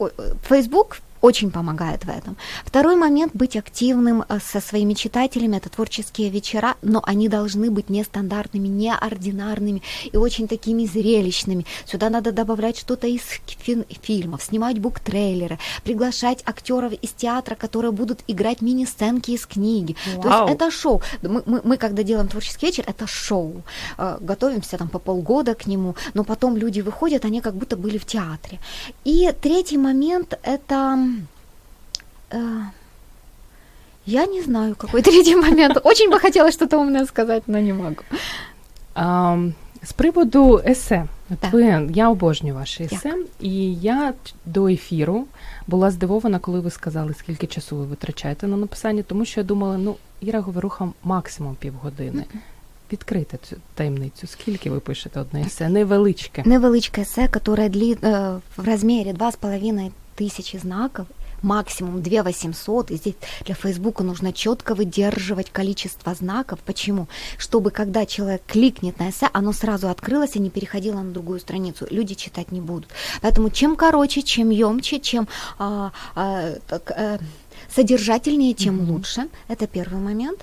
[0.49, 2.37] Facebook очень помогает в этом.
[2.65, 7.91] Второй момент– быть активным э, со своими читателями, это творческие вечера, но они должны быть
[7.91, 11.67] нестандартными, неординарными и очень такими зрелищными.
[11.85, 13.23] Сюда надо добавлять что-то из
[14.03, 19.97] фильмов, снимать буктрейлеры, приглашать актеров из театра, которые будут играть мини-сценки из книги.
[20.17, 20.23] Вау.
[20.23, 21.03] То есть это шоу.
[21.23, 23.63] Мы, мы, мы, когда делаем творческий вечер, это шоу.
[23.99, 27.99] Э, готовимся там по полгода к нему, но потом люди выходят, они как будто были
[27.99, 28.59] в театре.
[29.05, 30.99] И третий момент– это
[34.07, 35.79] я не знаю, какой третий момент.
[35.85, 38.03] Очень бы хотелось что-то умное сказать, но не могу.
[39.83, 44.15] З приводу есе, От ви, я обожнюю ваші есе, і я
[44.47, 45.25] до ефіру
[45.67, 49.79] була здивована, коли ви сказали, скільки часу ви витрачаєте на написання, тому що я думала,
[49.79, 52.25] ну, Іра Говоруха максимум півгодини.
[52.93, 54.27] Відкрити цю таємницю.
[54.27, 55.69] Скільки ви пишете одне есе?
[55.69, 56.43] Невеличке.
[56.47, 61.07] Невеличке есе, яке длит, э, в розмірі 2,5 тисячі знаків,
[61.43, 63.15] максимум 2 800, и здесь
[63.45, 66.61] для Фейсбука нужно четко выдерживать количество знаков.
[66.61, 67.09] Почему?
[67.39, 71.87] Чтобы когда человек кликнет на эссе, оно сразу открылось и не переходило на другую страницу.
[71.91, 72.91] Люди читать не будут.
[73.23, 75.29] Поэтому чем короче, чем емче, чем
[75.59, 77.19] а, а, так, а,
[77.75, 78.93] содержательнее, тем mm-hmm.
[78.93, 79.29] лучше.
[79.49, 80.41] Это первый момент.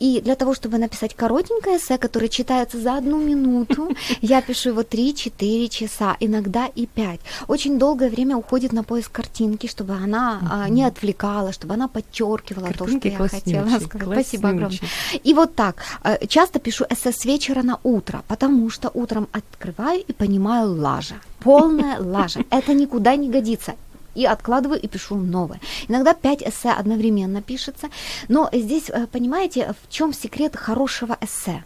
[0.00, 4.82] И для того, чтобы написать коротенькое эссе, которое читается за одну минуту, я пишу его
[4.82, 7.20] 3-4 часа, иногда и 5.
[7.48, 10.70] Очень долгое время уходит на поиск картинки, чтобы она mm-hmm.
[10.70, 14.26] не отвлекала, чтобы она подчеркивала Картинки то, что я хотела сказать.
[14.26, 14.78] Спасибо огромное.
[15.22, 15.76] И вот так.
[16.04, 21.14] Э, часто пишу эссе с вечера на утро, потому что утром открываю и понимаю лажа.
[21.40, 22.44] Полная лажа.
[22.50, 23.74] Это никуда не годится
[24.14, 25.60] и откладываю и пишу новое.
[25.88, 27.88] Иногда 5 эссе одновременно пишется,
[28.28, 31.64] но здесь, э, понимаете, в чем секрет хорошего эссе?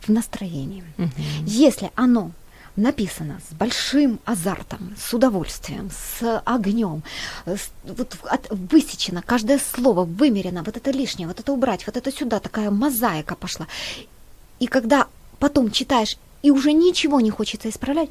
[0.00, 0.84] В настроении.
[0.96, 1.10] Угу.
[1.44, 2.30] Если оно
[2.76, 7.02] написано с большим азартом, с удовольствием, с огнем,
[7.44, 12.12] с, вот, от, высечено, каждое слово вымерено, вот это лишнее, вот это убрать, вот это
[12.12, 13.66] сюда, такая мозаика пошла.
[14.60, 18.10] И когда потом читаешь, и уже ничего не хочется исправлять,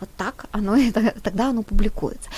[0.00, 2.30] вот так оно, это, тогда оно публикуется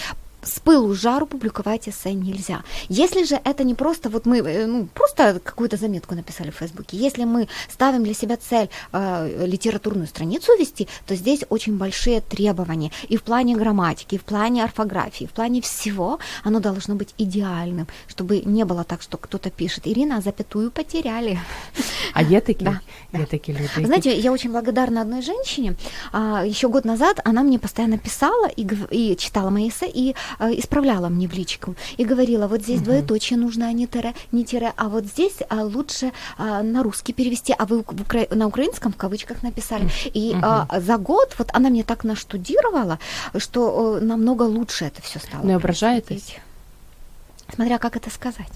[0.43, 2.63] с пылу жару публиковать эссе нельзя.
[2.89, 6.97] Если же это не просто, вот мы э, ну, просто какую-то заметку написали в Фейсбуке,
[6.97, 12.91] если мы ставим для себя цель э, литературную страницу вести, то здесь очень большие требования
[13.09, 17.87] и в плане грамматики, и в плане орфографии, в плане всего оно должно быть идеальным,
[18.09, 21.39] чтобы не было так, что кто-то пишет, Ирина, а запятую потеряли.
[22.15, 22.81] А я такие?
[23.13, 23.87] Да, я такие люди.
[23.87, 25.77] Знаете, я очень благодарна одной женщине.
[26.13, 31.09] А, еще год назад она мне постоянно писала и, и читала мои эссе, и исправляла
[31.09, 32.87] мне в личку и говорила, вот здесь угу.
[32.87, 37.13] двоеточие нужно, а не тире, не тире, а вот здесь а, лучше а, на русский
[37.13, 38.27] перевести, а вы укра...
[38.31, 39.91] на украинском в кавычках написали.
[40.13, 40.41] И угу.
[40.43, 42.99] а, за год вот она мне так наштудировала,
[43.37, 45.45] что а, намного лучше это все стало.
[45.45, 46.37] Не ображаетесь?
[47.55, 48.53] Смотря как это сказать.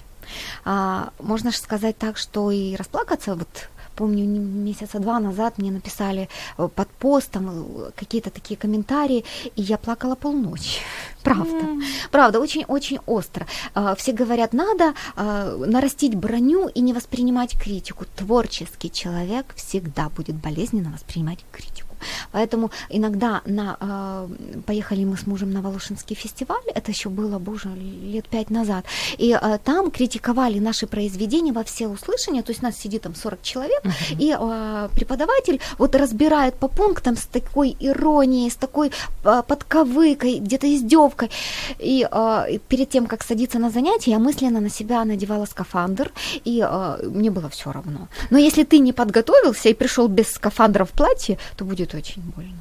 [0.65, 6.29] А, можно же сказать так, что и расплакаться вот помню, месяца два назад мне написали
[6.59, 9.25] э, под постом э, какие-то такие комментарии,
[9.57, 10.81] и я плакала полночи.
[11.23, 11.67] Правда.
[11.67, 11.83] Mm.
[12.11, 13.47] Правда, очень-очень остро.
[13.75, 18.05] А, все говорят, надо а, нарастить броню и не воспринимать критику.
[18.17, 21.84] Творческий человек всегда будет болезненно воспринимать критику.
[22.33, 24.29] Поэтому иногда на, э,
[24.67, 28.85] поехали мы с мужем на Волошинский фестиваль, это еще было, боже, лет пять назад,
[29.19, 33.43] и э, там критиковали наши произведения во все услышания, то есть нас сидит там 40
[33.43, 34.17] человек, uh-huh.
[34.19, 38.93] и э, преподаватель вот разбирает по пунктам с такой иронией, с такой
[39.25, 41.31] э, подковыкой, где-то издевкой,
[41.79, 46.13] и э, перед тем, как садиться на занятия, я мысленно на себя надевала скафандр,
[46.45, 48.09] и э, мне было все равно.
[48.31, 52.55] Но если ты не подготовился и пришел без скафандра в платье, то будет очень больно.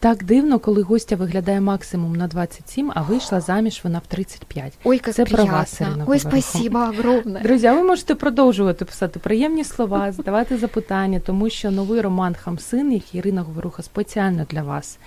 [0.00, 4.72] Так дивно, коли гостя виглядає максимум на 27, а вийшла заміж вона в 35.
[4.84, 5.46] Ой, як Це приятно.
[5.46, 7.40] про вас, Ірина Ой, спасибо огромне.
[7.42, 13.18] Друзі, ви можете продовжувати писати приємні слова, задавати запитання, тому що новий роман Хамсин, який
[13.20, 14.98] Ірина Говоруха спеціально для вас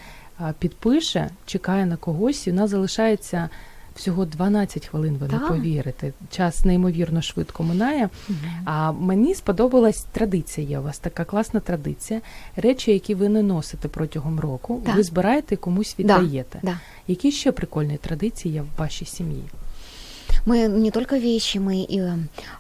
[0.60, 3.50] підпише, чекає на когось, і у нас залишається
[3.96, 5.18] всього 12 хвилин.
[5.18, 6.14] Ви не повірите.
[6.32, 8.10] Час неймовірно швидко минає.
[8.30, 8.38] Угу.
[8.66, 10.68] А мені сподобалась традиція.
[10.68, 12.22] Є у вас така класна традиція.
[12.56, 14.96] Речі, які ви не носите протягом року, так.
[14.96, 16.60] ви збираєте комусь віддаєте.
[16.64, 16.80] Да.
[17.08, 19.44] Які ще прикольні традиції є в вашій сім'ї?
[20.46, 22.02] Мы не только вещи, мы и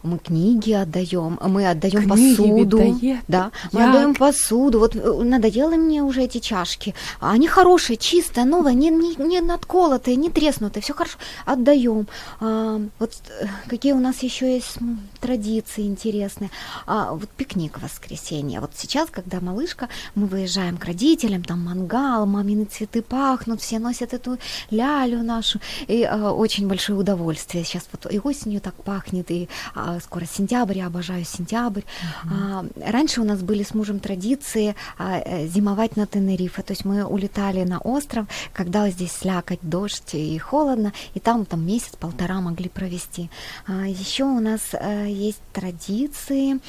[0.03, 2.77] мы книги отдаем, мы отдаем посуду.
[2.77, 3.19] Віддає?
[3.27, 3.89] Да, мы Як?
[3.89, 4.79] отдаем посуду.
[4.79, 6.93] Вот э, надоели мне уже эти чашки.
[7.19, 11.17] Они хорошие, чистые, новые, не, не, не надколотые, не треснутые, все хорошо.
[11.45, 12.07] Отдаем.
[12.39, 13.11] А, вот
[13.41, 14.77] э, какие у нас еще есть
[15.19, 16.49] традиции интересные.
[16.85, 18.59] А, вот пикник в воскресенье.
[18.59, 24.13] Вот сейчас, когда малышка, мы выезжаем к родителям, там мангал, мамины цветы пахнут, все носят
[24.13, 24.37] эту
[24.71, 25.59] лялю нашу.
[25.87, 30.77] И а, очень большое удовольствие сейчас вот и осенью так пахнет, и а, скоро сентябрь,
[30.77, 31.81] я обожаю сентябрь.
[31.81, 32.65] Uh-huh.
[32.85, 36.85] А, раньше у нас были с мужем традиции а, э, зимовать на Тенерифе, то есть
[36.85, 42.69] мы улетали на остров, когда здесь слякоть, дождь и холодно, и там там месяц-полтора могли
[42.69, 43.29] провести.
[43.67, 46.59] А, еще у нас а, есть традиции,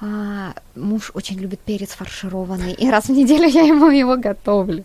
[0.00, 4.84] а, муж очень любит перец фаршированный, и раз в неделю я ему его готовлю.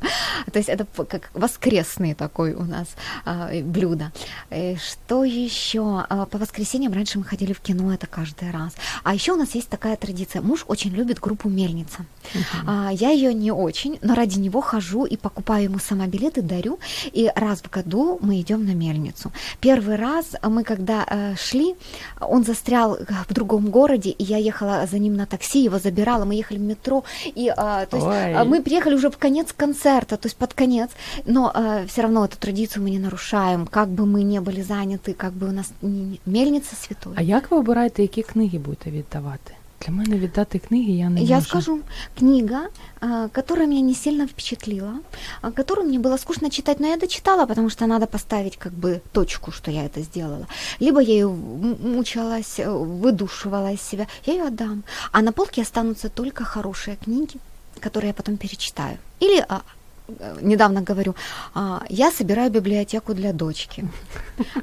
[0.52, 2.88] То есть это как воскресный такой у нас
[3.26, 4.12] а, блюдо.
[4.52, 6.06] И что еще?
[6.10, 8.74] А, по воскресеньям раньше мы ходили в кино, это каждый раз.
[9.04, 10.42] А еще у нас есть такая традиция.
[10.42, 12.06] Муж очень любит группу Мельница.
[12.34, 12.64] Uh-huh.
[12.68, 16.80] А, я ее не очень, но ради него хожу и покупаю ему сама билеты, дарю.
[17.06, 19.32] И раз в году мы идем на Мельницу.
[19.62, 21.76] Первый раз мы когда э, шли,
[22.20, 22.98] он застрял
[23.30, 26.63] в другом городе, и я ехала за ним на такси, его забирала, мы ехали в
[26.63, 30.55] метро, и а, то есть а, мы приехали уже в конец концерта, то есть под
[30.55, 30.91] конец,
[31.27, 35.15] но а, все равно эту традицию мы не нарушаем, как бы мы не были заняты,
[35.15, 37.13] как бы у нас не, мельница святой.
[37.17, 39.54] А як ви обираєте, які книги будете віддавати?
[39.82, 41.48] Для мене віддати книги я не Я можу.
[41.48, 41.80] скажу,
[42.20, 42.70] книга,
[43.32, 44.94] которая меня не сильно впечатлила,
[45.56, 49.52] которую мне было скучно читать, но я дочитала, потому что надо поставить как бы точку,
[49.52, 50.48] что я это сделала.
[50.80, 54.84] Либо я ее мучалась, выдушивала из себя, я ее отдам.
[55.12, 57.36] А на полке останутся только хорошие книги,
[57.80, 58.98] которые я потом перечитаю.
[59.22, 59.60] Или Э,
[60.41, 61.15] недавно говорю,
[61.55, 63.85] а, я собираю библиотеку для дочки.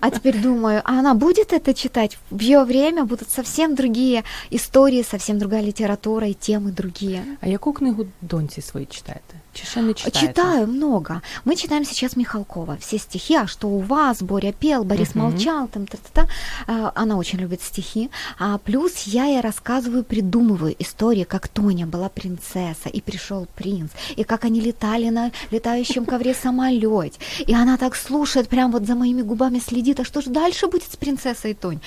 [0.01, 2.17] А теперь думаю, а она будет это читать?
[2.31, 7.23] В ее время будут совсем другие истории, совсем другая литература и темы другие.
[7.41, 9.33] А яку книгу доньці свої читаєте?
[9.53, 10.27] Чи ще не читаєте?
[10.27, 11.21] Читаю много.
[11.45, 12.77] Мы читаем сейчас Михалкова.
[12.79, 15.17] Все стихи, а что у вас, Боря пел, Борис uh-huh.
[15.17, 16.27] молчал, там, та та
[16.67, 18.09] та Она очень любит стихи.
[18.37, 23.89] А плюс я ей рассказываю, придумываю истории, как Тоня была принцесса, и пришел принц,
[24.19, 27.18] и как они летали на летающем ковре самолете.
[27.46, 30.90] И она так слушает, прям вот за моими губами следит, а что же дальше будет
[30.90, 31.80] с принцессой Тонь?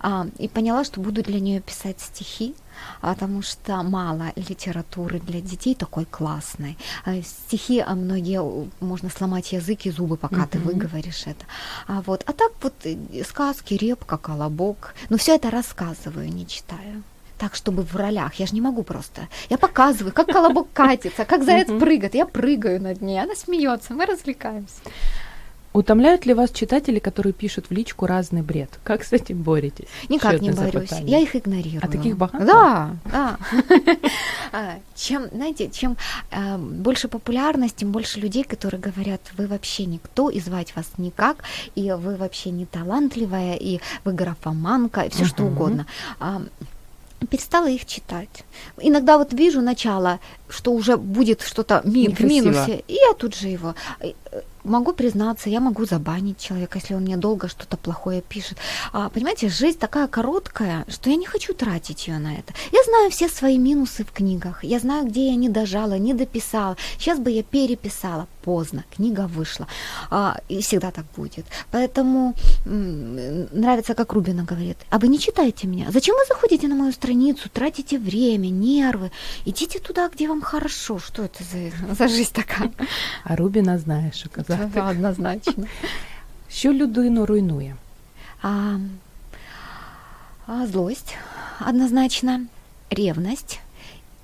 [0.00, 2.54] А, и поняла, что буду для нее писать стихи,
[3.00, 6.76] потому что мало литературы для детей такой классной.
[7.04, 8.42] А стихи, а многие
[8.80, 10.48] можно сломать язык и зубы, пока mm-hmm.
[10.48, 11.44] ты выговоришь это.
[11.86, 12.96] А вот, а так вот э,
[13.28, 14.94] сказки, репка, колобок.
[15.10, 17.02] Но все это рассказываю, не читаю
[17.42, 18.34] так, чтобы в ролях.
[18.34, 19.22] Я же не могу просто.
[19.50, 22.14] Я показываю, как колобок катится, как заяц прыгает.
[22.14, 24.76] Я прыгаю над ней, она смеется, мы развлекаемся.
[25.72, 28.78] Утомляют ли вас читатели, которые пишут в личку разный бред?
[28.84, 29.88] Как с этим боретесь?
[30.08, 30.90] Никак не борюсь.
[31.00, 31.80] Я их игнорирую.
[31.82, 32.44] А таких богато?
[32.44, 33.38] Да, да.
[34.54, 35.96] А, чем, знаете, чем
[36.30, 41.38] э, больше популярность, тем больше людей, которые говорят, вы вообще никто, и звать вас никак,
[41.74, 45.86] и вы вообще не талантливая, и вы графоманка, и все что угодно
[47.26, 48.44] перестала их читать.
[48.78, 50.18] Иногда вот вижу начало,
[50.48, 54.12] что уже будет что-то ми- в минусе, и я тут же его э,
[54.64, 58.58] могу признаться, я могу забанить человека, если он мне долго что-то плохое пишет.
[58.92, 62.52] А, понимаете, жизнь такая короткая, что я не хочу тратить ее на это.
[62.72, 66.76] Я знаю все свои минусы в книгах, я знаю, где я не дожала, не дописала.
[66.98, 68.26] Сейчас бы я переписала.
[68.42, 69.68] Поздно, книга вышла.
[70.10, 71.46] А, и всегда так будет.
[71.70, 72.34] Поэтому
[72.64, 75.90] нравится, как Рубина говорит, а вы не читаете меня?
[75.92, 79.12] Зачем вы заходите на мою страницу, тратите время, нервы?
[79.44, 80.98] Идите туда, где вам хорошо.
[80.98, 82.72] Что это за, за жизнь такая?
[83.24, 84.51] А Рубина знаешь, оказалось.
[84.74, 85.64] Так, однозначно.
[86.48, 87.76] Що людину руйнує?
[88.42, 88.76] А,
[90.46, 91.16] а, злость,
[91.68, 92.40] однозначно,
[92.90, 93.60] ревность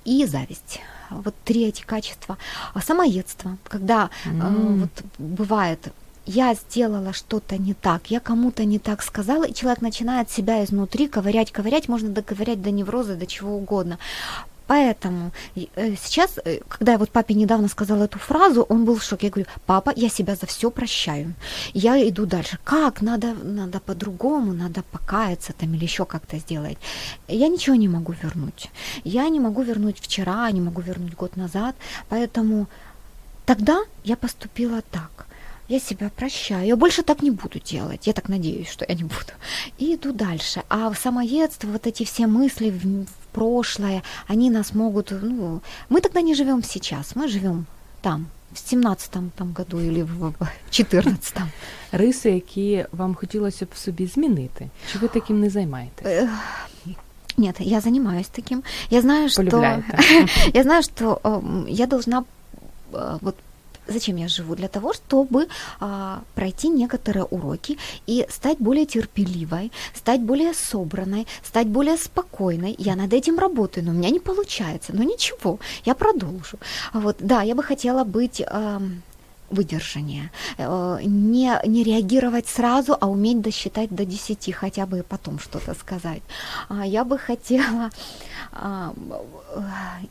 [0.07, 0.79] и зависть.
[1.09, 2.37] Вот три эти качества.
[2.73, 4.41] А самоедство, когда mm.
[4.41, 5.91] э, вот бывает
[6.31, 11.07] я сделала что-то не так, я кому-то не так сказала, и человек начинает себя изнутри
[11.07, 13.97] ковырять, ковырять, можно доковырять до невроза, до чего угодно.
[14.69, 19.03] Поэтому э, сейчас, э, когда я вот папе недавно сказала эту фразу, он был в
[19.03, 19.27] шоке.
[19.27, 21.33] Я говорю, папа, я себя за все прощаю.
[21.73, 22.59] Я иду дальше.
[22.63, 23.01] Как?
[23.01, 26.77] Надо, надо по-другому, надо покаяться там или еще как-то сделать.
[27.27, 28.69] Я ничего не могу вернуть.
[29.03, 31.75] Я не могу вернуть вчера, не могу вернуть год назад.
[32.09, 32.67] Поэтому
[33.45, 35.25] тогда я поступила так.
[35.67, 36.67] Я себя прощаю.
[36.67, 38.07] Я больше так не буду делать.
[38.07, 39.33] Я так надеюсь, что я не буду.
[39.79, 40.61] И иду дальше.
[40.69, 42.69] А самоедство, вот эти все мысли
[43.38, 45.12] прошлое, они нас могут...
[45.22, 47.66] Ну, мы тогда не живем сейчас, мы живем
[48.02, 50.34] там, в 17-му там году или в
[50.70, 51.46] 14-му.
[51.92, 54.68] Риси, які вам хотілося б в собі змінити?
[54.92, 56.28] Чи ви таким не займаєтесь?
[57.36, 58.62] Нет, я занимаюсь таким.
[58.90, 59.42] Я знаю, что
[60.54, 62.24] я знаю, что э, я должна
[62.92, 63.34] э, вот
[63.89, 64.55] зачем я живу?
[64.55, 65.47] Для того, чтобы
[65.79, 67.77] а, пройти некоторые уроки
[68.07, 72.75] и стать более терпеливой, стать более собранной, стать более спокойной.
[72.77, 74.93] Я над этим работаю, но у меня не получается.
[74.95, 76.57] Но ничего, я продолжу.
[76.93, 78.41] Вот, да, я бы хотела быть...
[78.45, 78.81] А,
[79.51, 85.73] выдержание, э, не, не реагировать сразу, а уметь досчитать до 10, хотя бы потом что-то
[85.73, 86.21] сказать.
[86.69, 87.89] А я бы хотела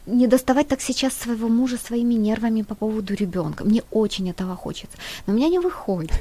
[0.07, 3.65] не доставать так сейчас своего мужа своими нервами по поводу ребенка.
[3.65, 6.13] Мне очень этого хочется, но у меня не выходит.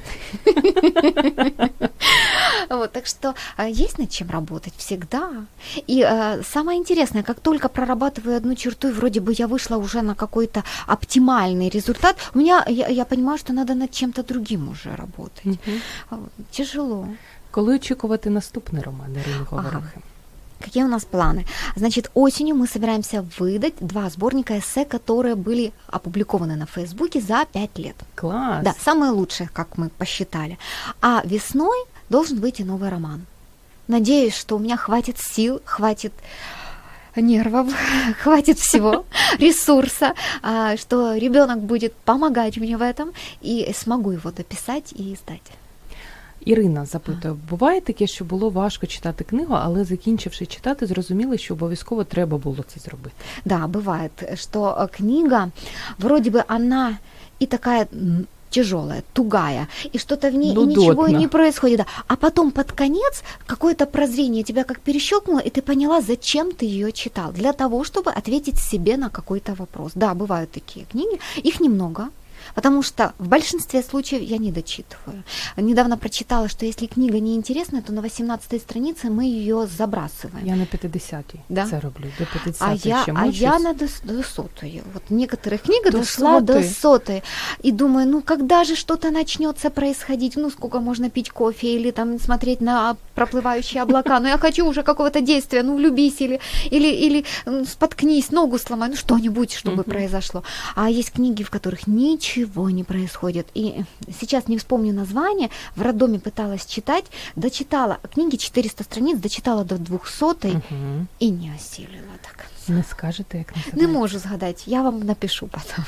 [2.70, 5.30] Вот, так что а, есть над чем работать всегда.
[5.88, 10.02] И а, самое интересное, как только прорабатываю одну черту, и вроде бы я вышла уже
[10.02, 15.60] на какой-то оптимальный результат, у меня я, понимаю, что надо над чем-то другим уже работать.
[16.52, 17.08] Тяжело.
[17.52, 19.78] Коли очікувати наступний роман Ірини Говорухи?
[19.78, 20.17] Ага.
[20.60, 21.46] Какие у нас планы?
[21.76, 27.78] Значит, осенью мы собираемся выдать два сборника эссе, которые были опубликованы на Фейсбуке за пять
[27.78, 27.96] лет.
[28.16, 28.64] Класс!
[28.64, 30.58] Да, самые лучшие, как мы посчитали.
[31.02, 31.78] А весной
[32.10, 33.26] должен выйти новый роман.
[33.88, 36.14] Надеюсь, что у меня хватит сил, хватит
[37.16, 37.72] нервов,
[38.22, 39.06] хватит всего,
[39.40, 45.42] ресурса, а, что ребенок будет помогать мне в этом, и смогу его дописать и издать.
[46.45, 52.05] Ірина запитує, буває таке, що було важко читати книгу, але закінчивши читати, зрозуміли, що обов'язково
[52.05, 53.15] треба було це зробити.
[53.45, 55.51] Да, бывает, что книга,
[55.99, 56.99] вроде бы она
[57.43, 57.87] и такая
[58.51, 61.79] тяжелая, тугая, и что-то в ней и ничего не происходит.
[61.79, 61.87] Да.
[62.07, 66.93] А потом под конец какое-то прозрение тебя как перещелкнуло, и ты поняла, зачем ты ее
[66.93, 67.33] читал.
[67.33, 69.93] Для того, чтобы ответить себе на какой-то вопрос.
[69.95, 72.09] Да, бывают такие книги, их немного,
[72.56, 75.24] потому что в большинстве случаев я не дочитываю.
[75.58, 80.46] Недавно прочитала, что если книга неинтересная, то на 18 странице мы ее забрасываем.
[80.46, 81.68] Я на 50-й да?
[81.70, 84.84] це роблю, до 50 а я, а я на до, до сотой.
[84.94, 86.64] Вот некоторых книга до дошла сотой.
[86.64, 87.24] до сотой.
[87.64, 90.38] И думаю, ну когда же что-то начнется происходить?
[90.38, 94.20] Ну сколько можно пить кофе или там смотреть на проплывающие облака?
[94.20, 96.40] Ну я хочу уже какого-то действия, ну влюбись или,
[96.72, 97.26] или, или
[97.66, 100.44] споткнись, ногу сломай, ну что-нибудь, чтобы произошло.
[100.76, 103.48] А есть книги, в которых ничего ничего не происходит.
[103.54, 103.84] И
[104.20, 110.24] сейчас не вспомню название, в роддоме пыталась читать, дочитала, книги 400 страниц, дочитала до 200
[110.24, 111.08] угу.
[111.20, 112.46] и не осилила так.
[112.68, 113.88] Не скажете, як називається?
[113.88, 115.86] Не можу згадати, я вам напишу потім.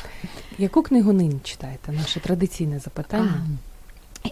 [0.58, 1.92] Яку книгу нині читаєте?
[1.92, 3.44] Наше традиційне запитання.
[3.46, 3.69] А.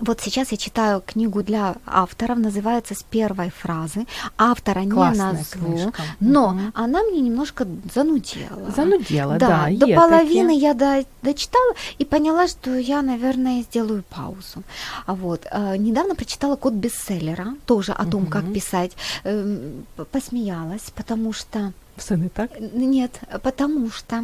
[0.01, 4.05] Вот сейчас я читаю книгу для авторов, называется «С первой фразы».
[4.37, 6.01] Автора Классная не назову, книжка.
[6.19, 6.59] но угу.
[6.73, 8.71] она мне немножко занудела.
[8.75, 9.67] Занудела, да.
[9.69, 10.61] да до половины такие.
[10.61, 14.63] я до, дочитала и поняла, что я, наверное, сделаю паузу.
[15.05, 15.47] А вот.
[15.51, 18.31] Э, недавно прочитала «Код бестселлера», тоже о том, угу.
[18.31, 18.91] как писать.
[19.23, 19.71] Э,
[20.11, 21.71] посмеялась, потому что...
[21.95, 22.51] Все не так?
[22.59, 24.23] Нет, потому что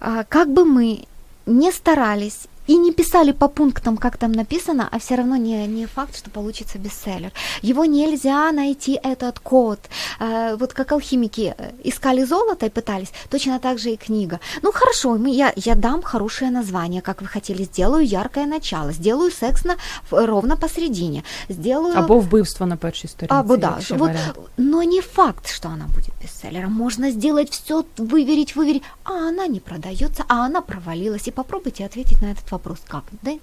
[0.00, 1.04] э, как бы мы
[1.44, 5.86] не старались и не писали по пунктам, как там написано, а все равно не, не
[5.86, 7.32] факт, что получится бестселлер.
[7.62, 9.78] Его нельзя найти, этот код.
[10.20, 14.40] Э, вот как алхимики э, искали золото и пытались, точно так же и книга.
[14.62, 19.30] Ну хорошо, мы, я, я дам хорошее название, как вы хотели, сделаю яркое начало, сделаю
[19.30, 19.76] секс на,
[20.10, 21.98] ровно посередине, сделаю...
[21.98, 23.34] Або вбивство на першей сторінці.
[23.34, 24.10] Або да, вот,
[24.56, 26.72] но не факт, что она будет бестселлером.
[26.72, 31.28] Можно сделать все, выверить, выверить, а она не продается, а она провалилась.
[31.28, 33.04] И попробуйте ответить на этот вопрос как?
[33.22, 33.38] Да?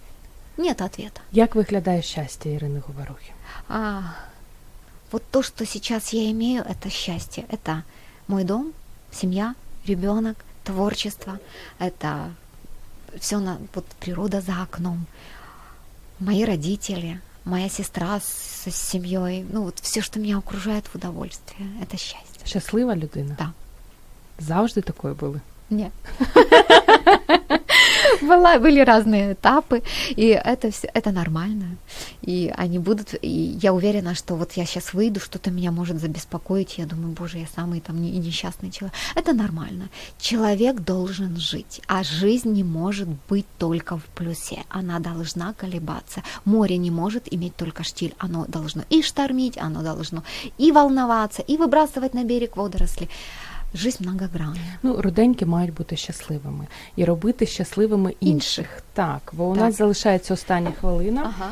[0.57, 1.21] Нет ответа.
[1.31, 3.31] Як виглядає щастя Ірини Говорухи?
[3.69, 4.01] А,
[5.11, 7.45] вот то, что сейчас я имею, это счастье.
[7.49, 7.83] Это
[8.27, 8.73] мой дом,
[9.11, 9.55] семья,
[9.87, 11.39] ребенок, творчество.
[11.79, 12.31] Это
[13.19, 15.05] все на вот природа за окном.
[16.19, 19.45] Мои родители, моя сестра с, с семьей.
[19.51, 21.69] Ну вот все, что меня окружает в удовольствие.
[21.81, 22.45] Это счастье.
[22.45, 23.35] Щаслива людина?
[23.39, 23.53] Да.
[24.39, 25.41] Завжди такою були?
[25.69, 25.91] Нет.
[28.29, 31.77] Была, были разные этапы, и это все, это нормально.
[32.21, 36.77] И они будут, и я уверена, что вот я сейчас выйду, что-то меня может забеспокоить,
[36.77, 38.95] я думаю, боже, я самый там не, несчастный человек.
[39.15, 39.89] Это нормально.
[40.19, 44.63] Человек должен жить, а жизнь не может быть только в плюсе.
[44.69, 46.21] Она должна колебаться.
[46.45, 50.23] Море не может иметь только штиль, оно должно и штормить, оно должно
[50.59, 53.09] и волноваться, и выбрасывать на берег водоросли
[53.73, 54.55] Жизнь многогранна.
[54.83, 58.29] Ну, руденьки мають бути щасливими і робити щасливими інших.
[58.39, 58.83] Інших.
[58.93, 59.63] Так, бо у Так.
[59.63, 61.21] нас залишається остання хвилина.
[61.37, 61.51] Ага.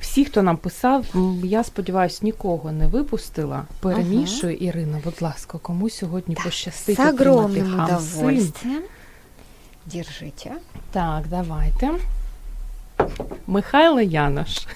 [0.00, 1.06] Всі, хто нам писав,
[1.44, 3.64] я сподіваюся, нікого не випустила.
[3.80, 8.18] Перемішую, Ірина, будь ласка, кому сьогодні пощастить С отримати огромным хамсин?
[8.20, 8.82] удовольствием.
[9.86, 10.52] Держите.
[10.92, 11.90] Так, давайте.
[13.47, 14.67] Михайло Янош.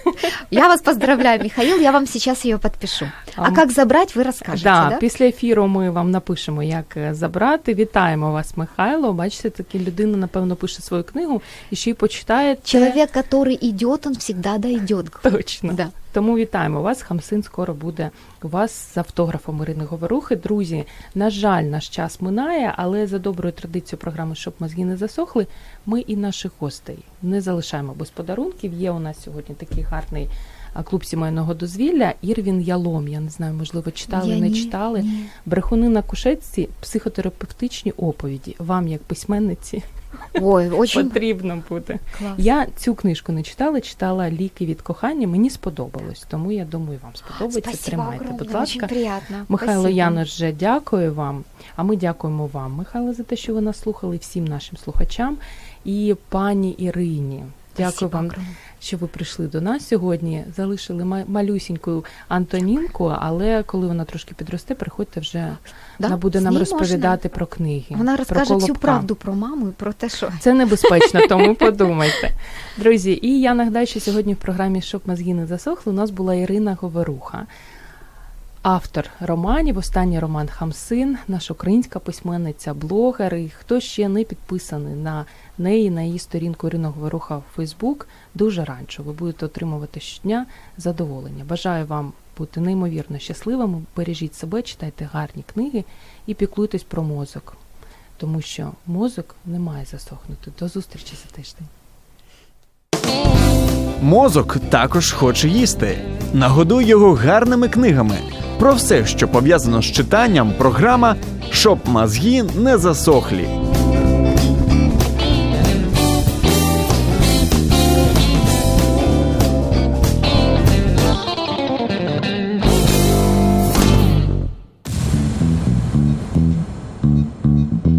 [0.52, 3.06] Я вас поздравляю, Михаил, я вам сейчас ее подпишу.
[3.36, 4.98] А, А, как забрать, вы расскажете, Да, да?
[4.98, 7.74] після ефіру ми вам напишемо, як е, забрати.
[7.74, 9.14] Вітаємо вас, Михайло.
[9.14, 11.42] Бачите, такі людина, напевно, пише свою книгу
[11.72, 12.58] і ще й почитає.
[12.64, 15.06] Человек, который идет, он всегда дойдет.
[15.24, 15.74] Точно.
[15.74, 15.88] Да.
[16.13, 17.03] Тому вітаємо вас.
[17.03, 18.11] Хамсин скоро буде
[18.43, 20.37] у вас з автографом Ірини Говорухи.
[20.37, 20.85] Друзі,
[21.15, 25.47] на жаль, наш час минає, але за доброю традицією програми, щоб мозги не засохли,
[25.87, 28.73] ми і наших гостей не залишаємо без подарунків.
[28.73, 30.29] Є у нас сьогодні такий гарний
[30.85, 32.15] клуб сімейного дозвілля.
[32.23, 33.09] Ірвін Ялом.
[33.09, 35.03] Я не знаю, можливо, читали, Я не ні, читали.
[35.03, 35.25] ні.
[35.47, 38.57] Брехуни на кушетці, психотерапевтичні оповіді.
[38.59, 39.83] Вам, як письменниці,
[40.41, 41.99] Ой, очень потрібно буде.
[42.19, 42.33] Клас.
[42.39, 45.29] Я цю книжку не читала, читала ліки від кохання.
[45.29, 47.61] Мені сподобалось, тому я думаю, вам сподобається.
[47.61, 48.39] Спасибо Тримайте, огромне.
[48.39, 48.87] будь очень ласка.
[48.87, 49.45] приятно.
[49.49, 49.89] Михайло.
[49.89, 51.45] Янош, вже дякую вам.
[51.77, 55.37] А ми дякуємо вам, Михайло, за те, що ви нас слухали, всім нашим слухачам
[55.85, 57.45] і пані Ірині.
[57.79, 58.47] Дякую Спасибо вам,
[58.81, 60.45] що ви прийшли до нас сьогодні.
[60.57, 65.57] Залишили малюсіньку Антонінку, але коли вона трошки підросте, приходьте вже
[65.99, 66.07] Да?
[66.07, 67.87] вона буде нам розповідати про книги.
[67.91, 68.81] Вона розкаже всю Колобка.
[68.81, 72.31] правду про маму і про те, що Це небезпечно, тому подумайте.
[72.77, 76.35] Друзі, і я нагадаю, що сьогодні в програмі Щоб мозги не засохли у нас була
[76.35, 77.47] Ірина Говоруха,
[78.63, 79.79] автор романів.
[79.79, 83.35] Останній роман Хамсин, наша українська письменниця, блогер.
[83.35, 85.25] І хто ще не підписаний на
[85.59, 89.03] неї, на її сторінку Ірина Говоруха в Фейсбук, дуже раджу.
[89.03, 90.47] Ви будете отримувати щодня
[90.77, 91.45] задоволення.
[91.49, 93.83] Бажаю вам бути неймовірно щасливими.
[93.97, 95.85] Бережіть себе, читайте гарні книги
[96.27, 97.57] і піклуйтесь про мозок
[98.19, 100.53] тому що мозок не має засохнути.
[100.59, 101.67] До зустрічі за тиждень.
[104.03, 105.99] Мозок також хоче їсти.
[106.33, 108.15] Нагодуй його гарними книгами.
[108.59, 111.17] Про все, що пов'язано з читанням, програма
[111.51, 113.49] Щоб мозги не засохлі.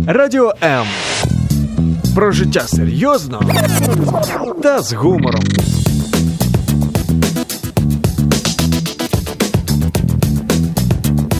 [0.08, 0.86] Радіо М.
[2.16, 3.42] Про життя серйозно
[4.64, 5.44] та з гумором.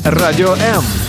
[0.04, 1.09] Радіо М.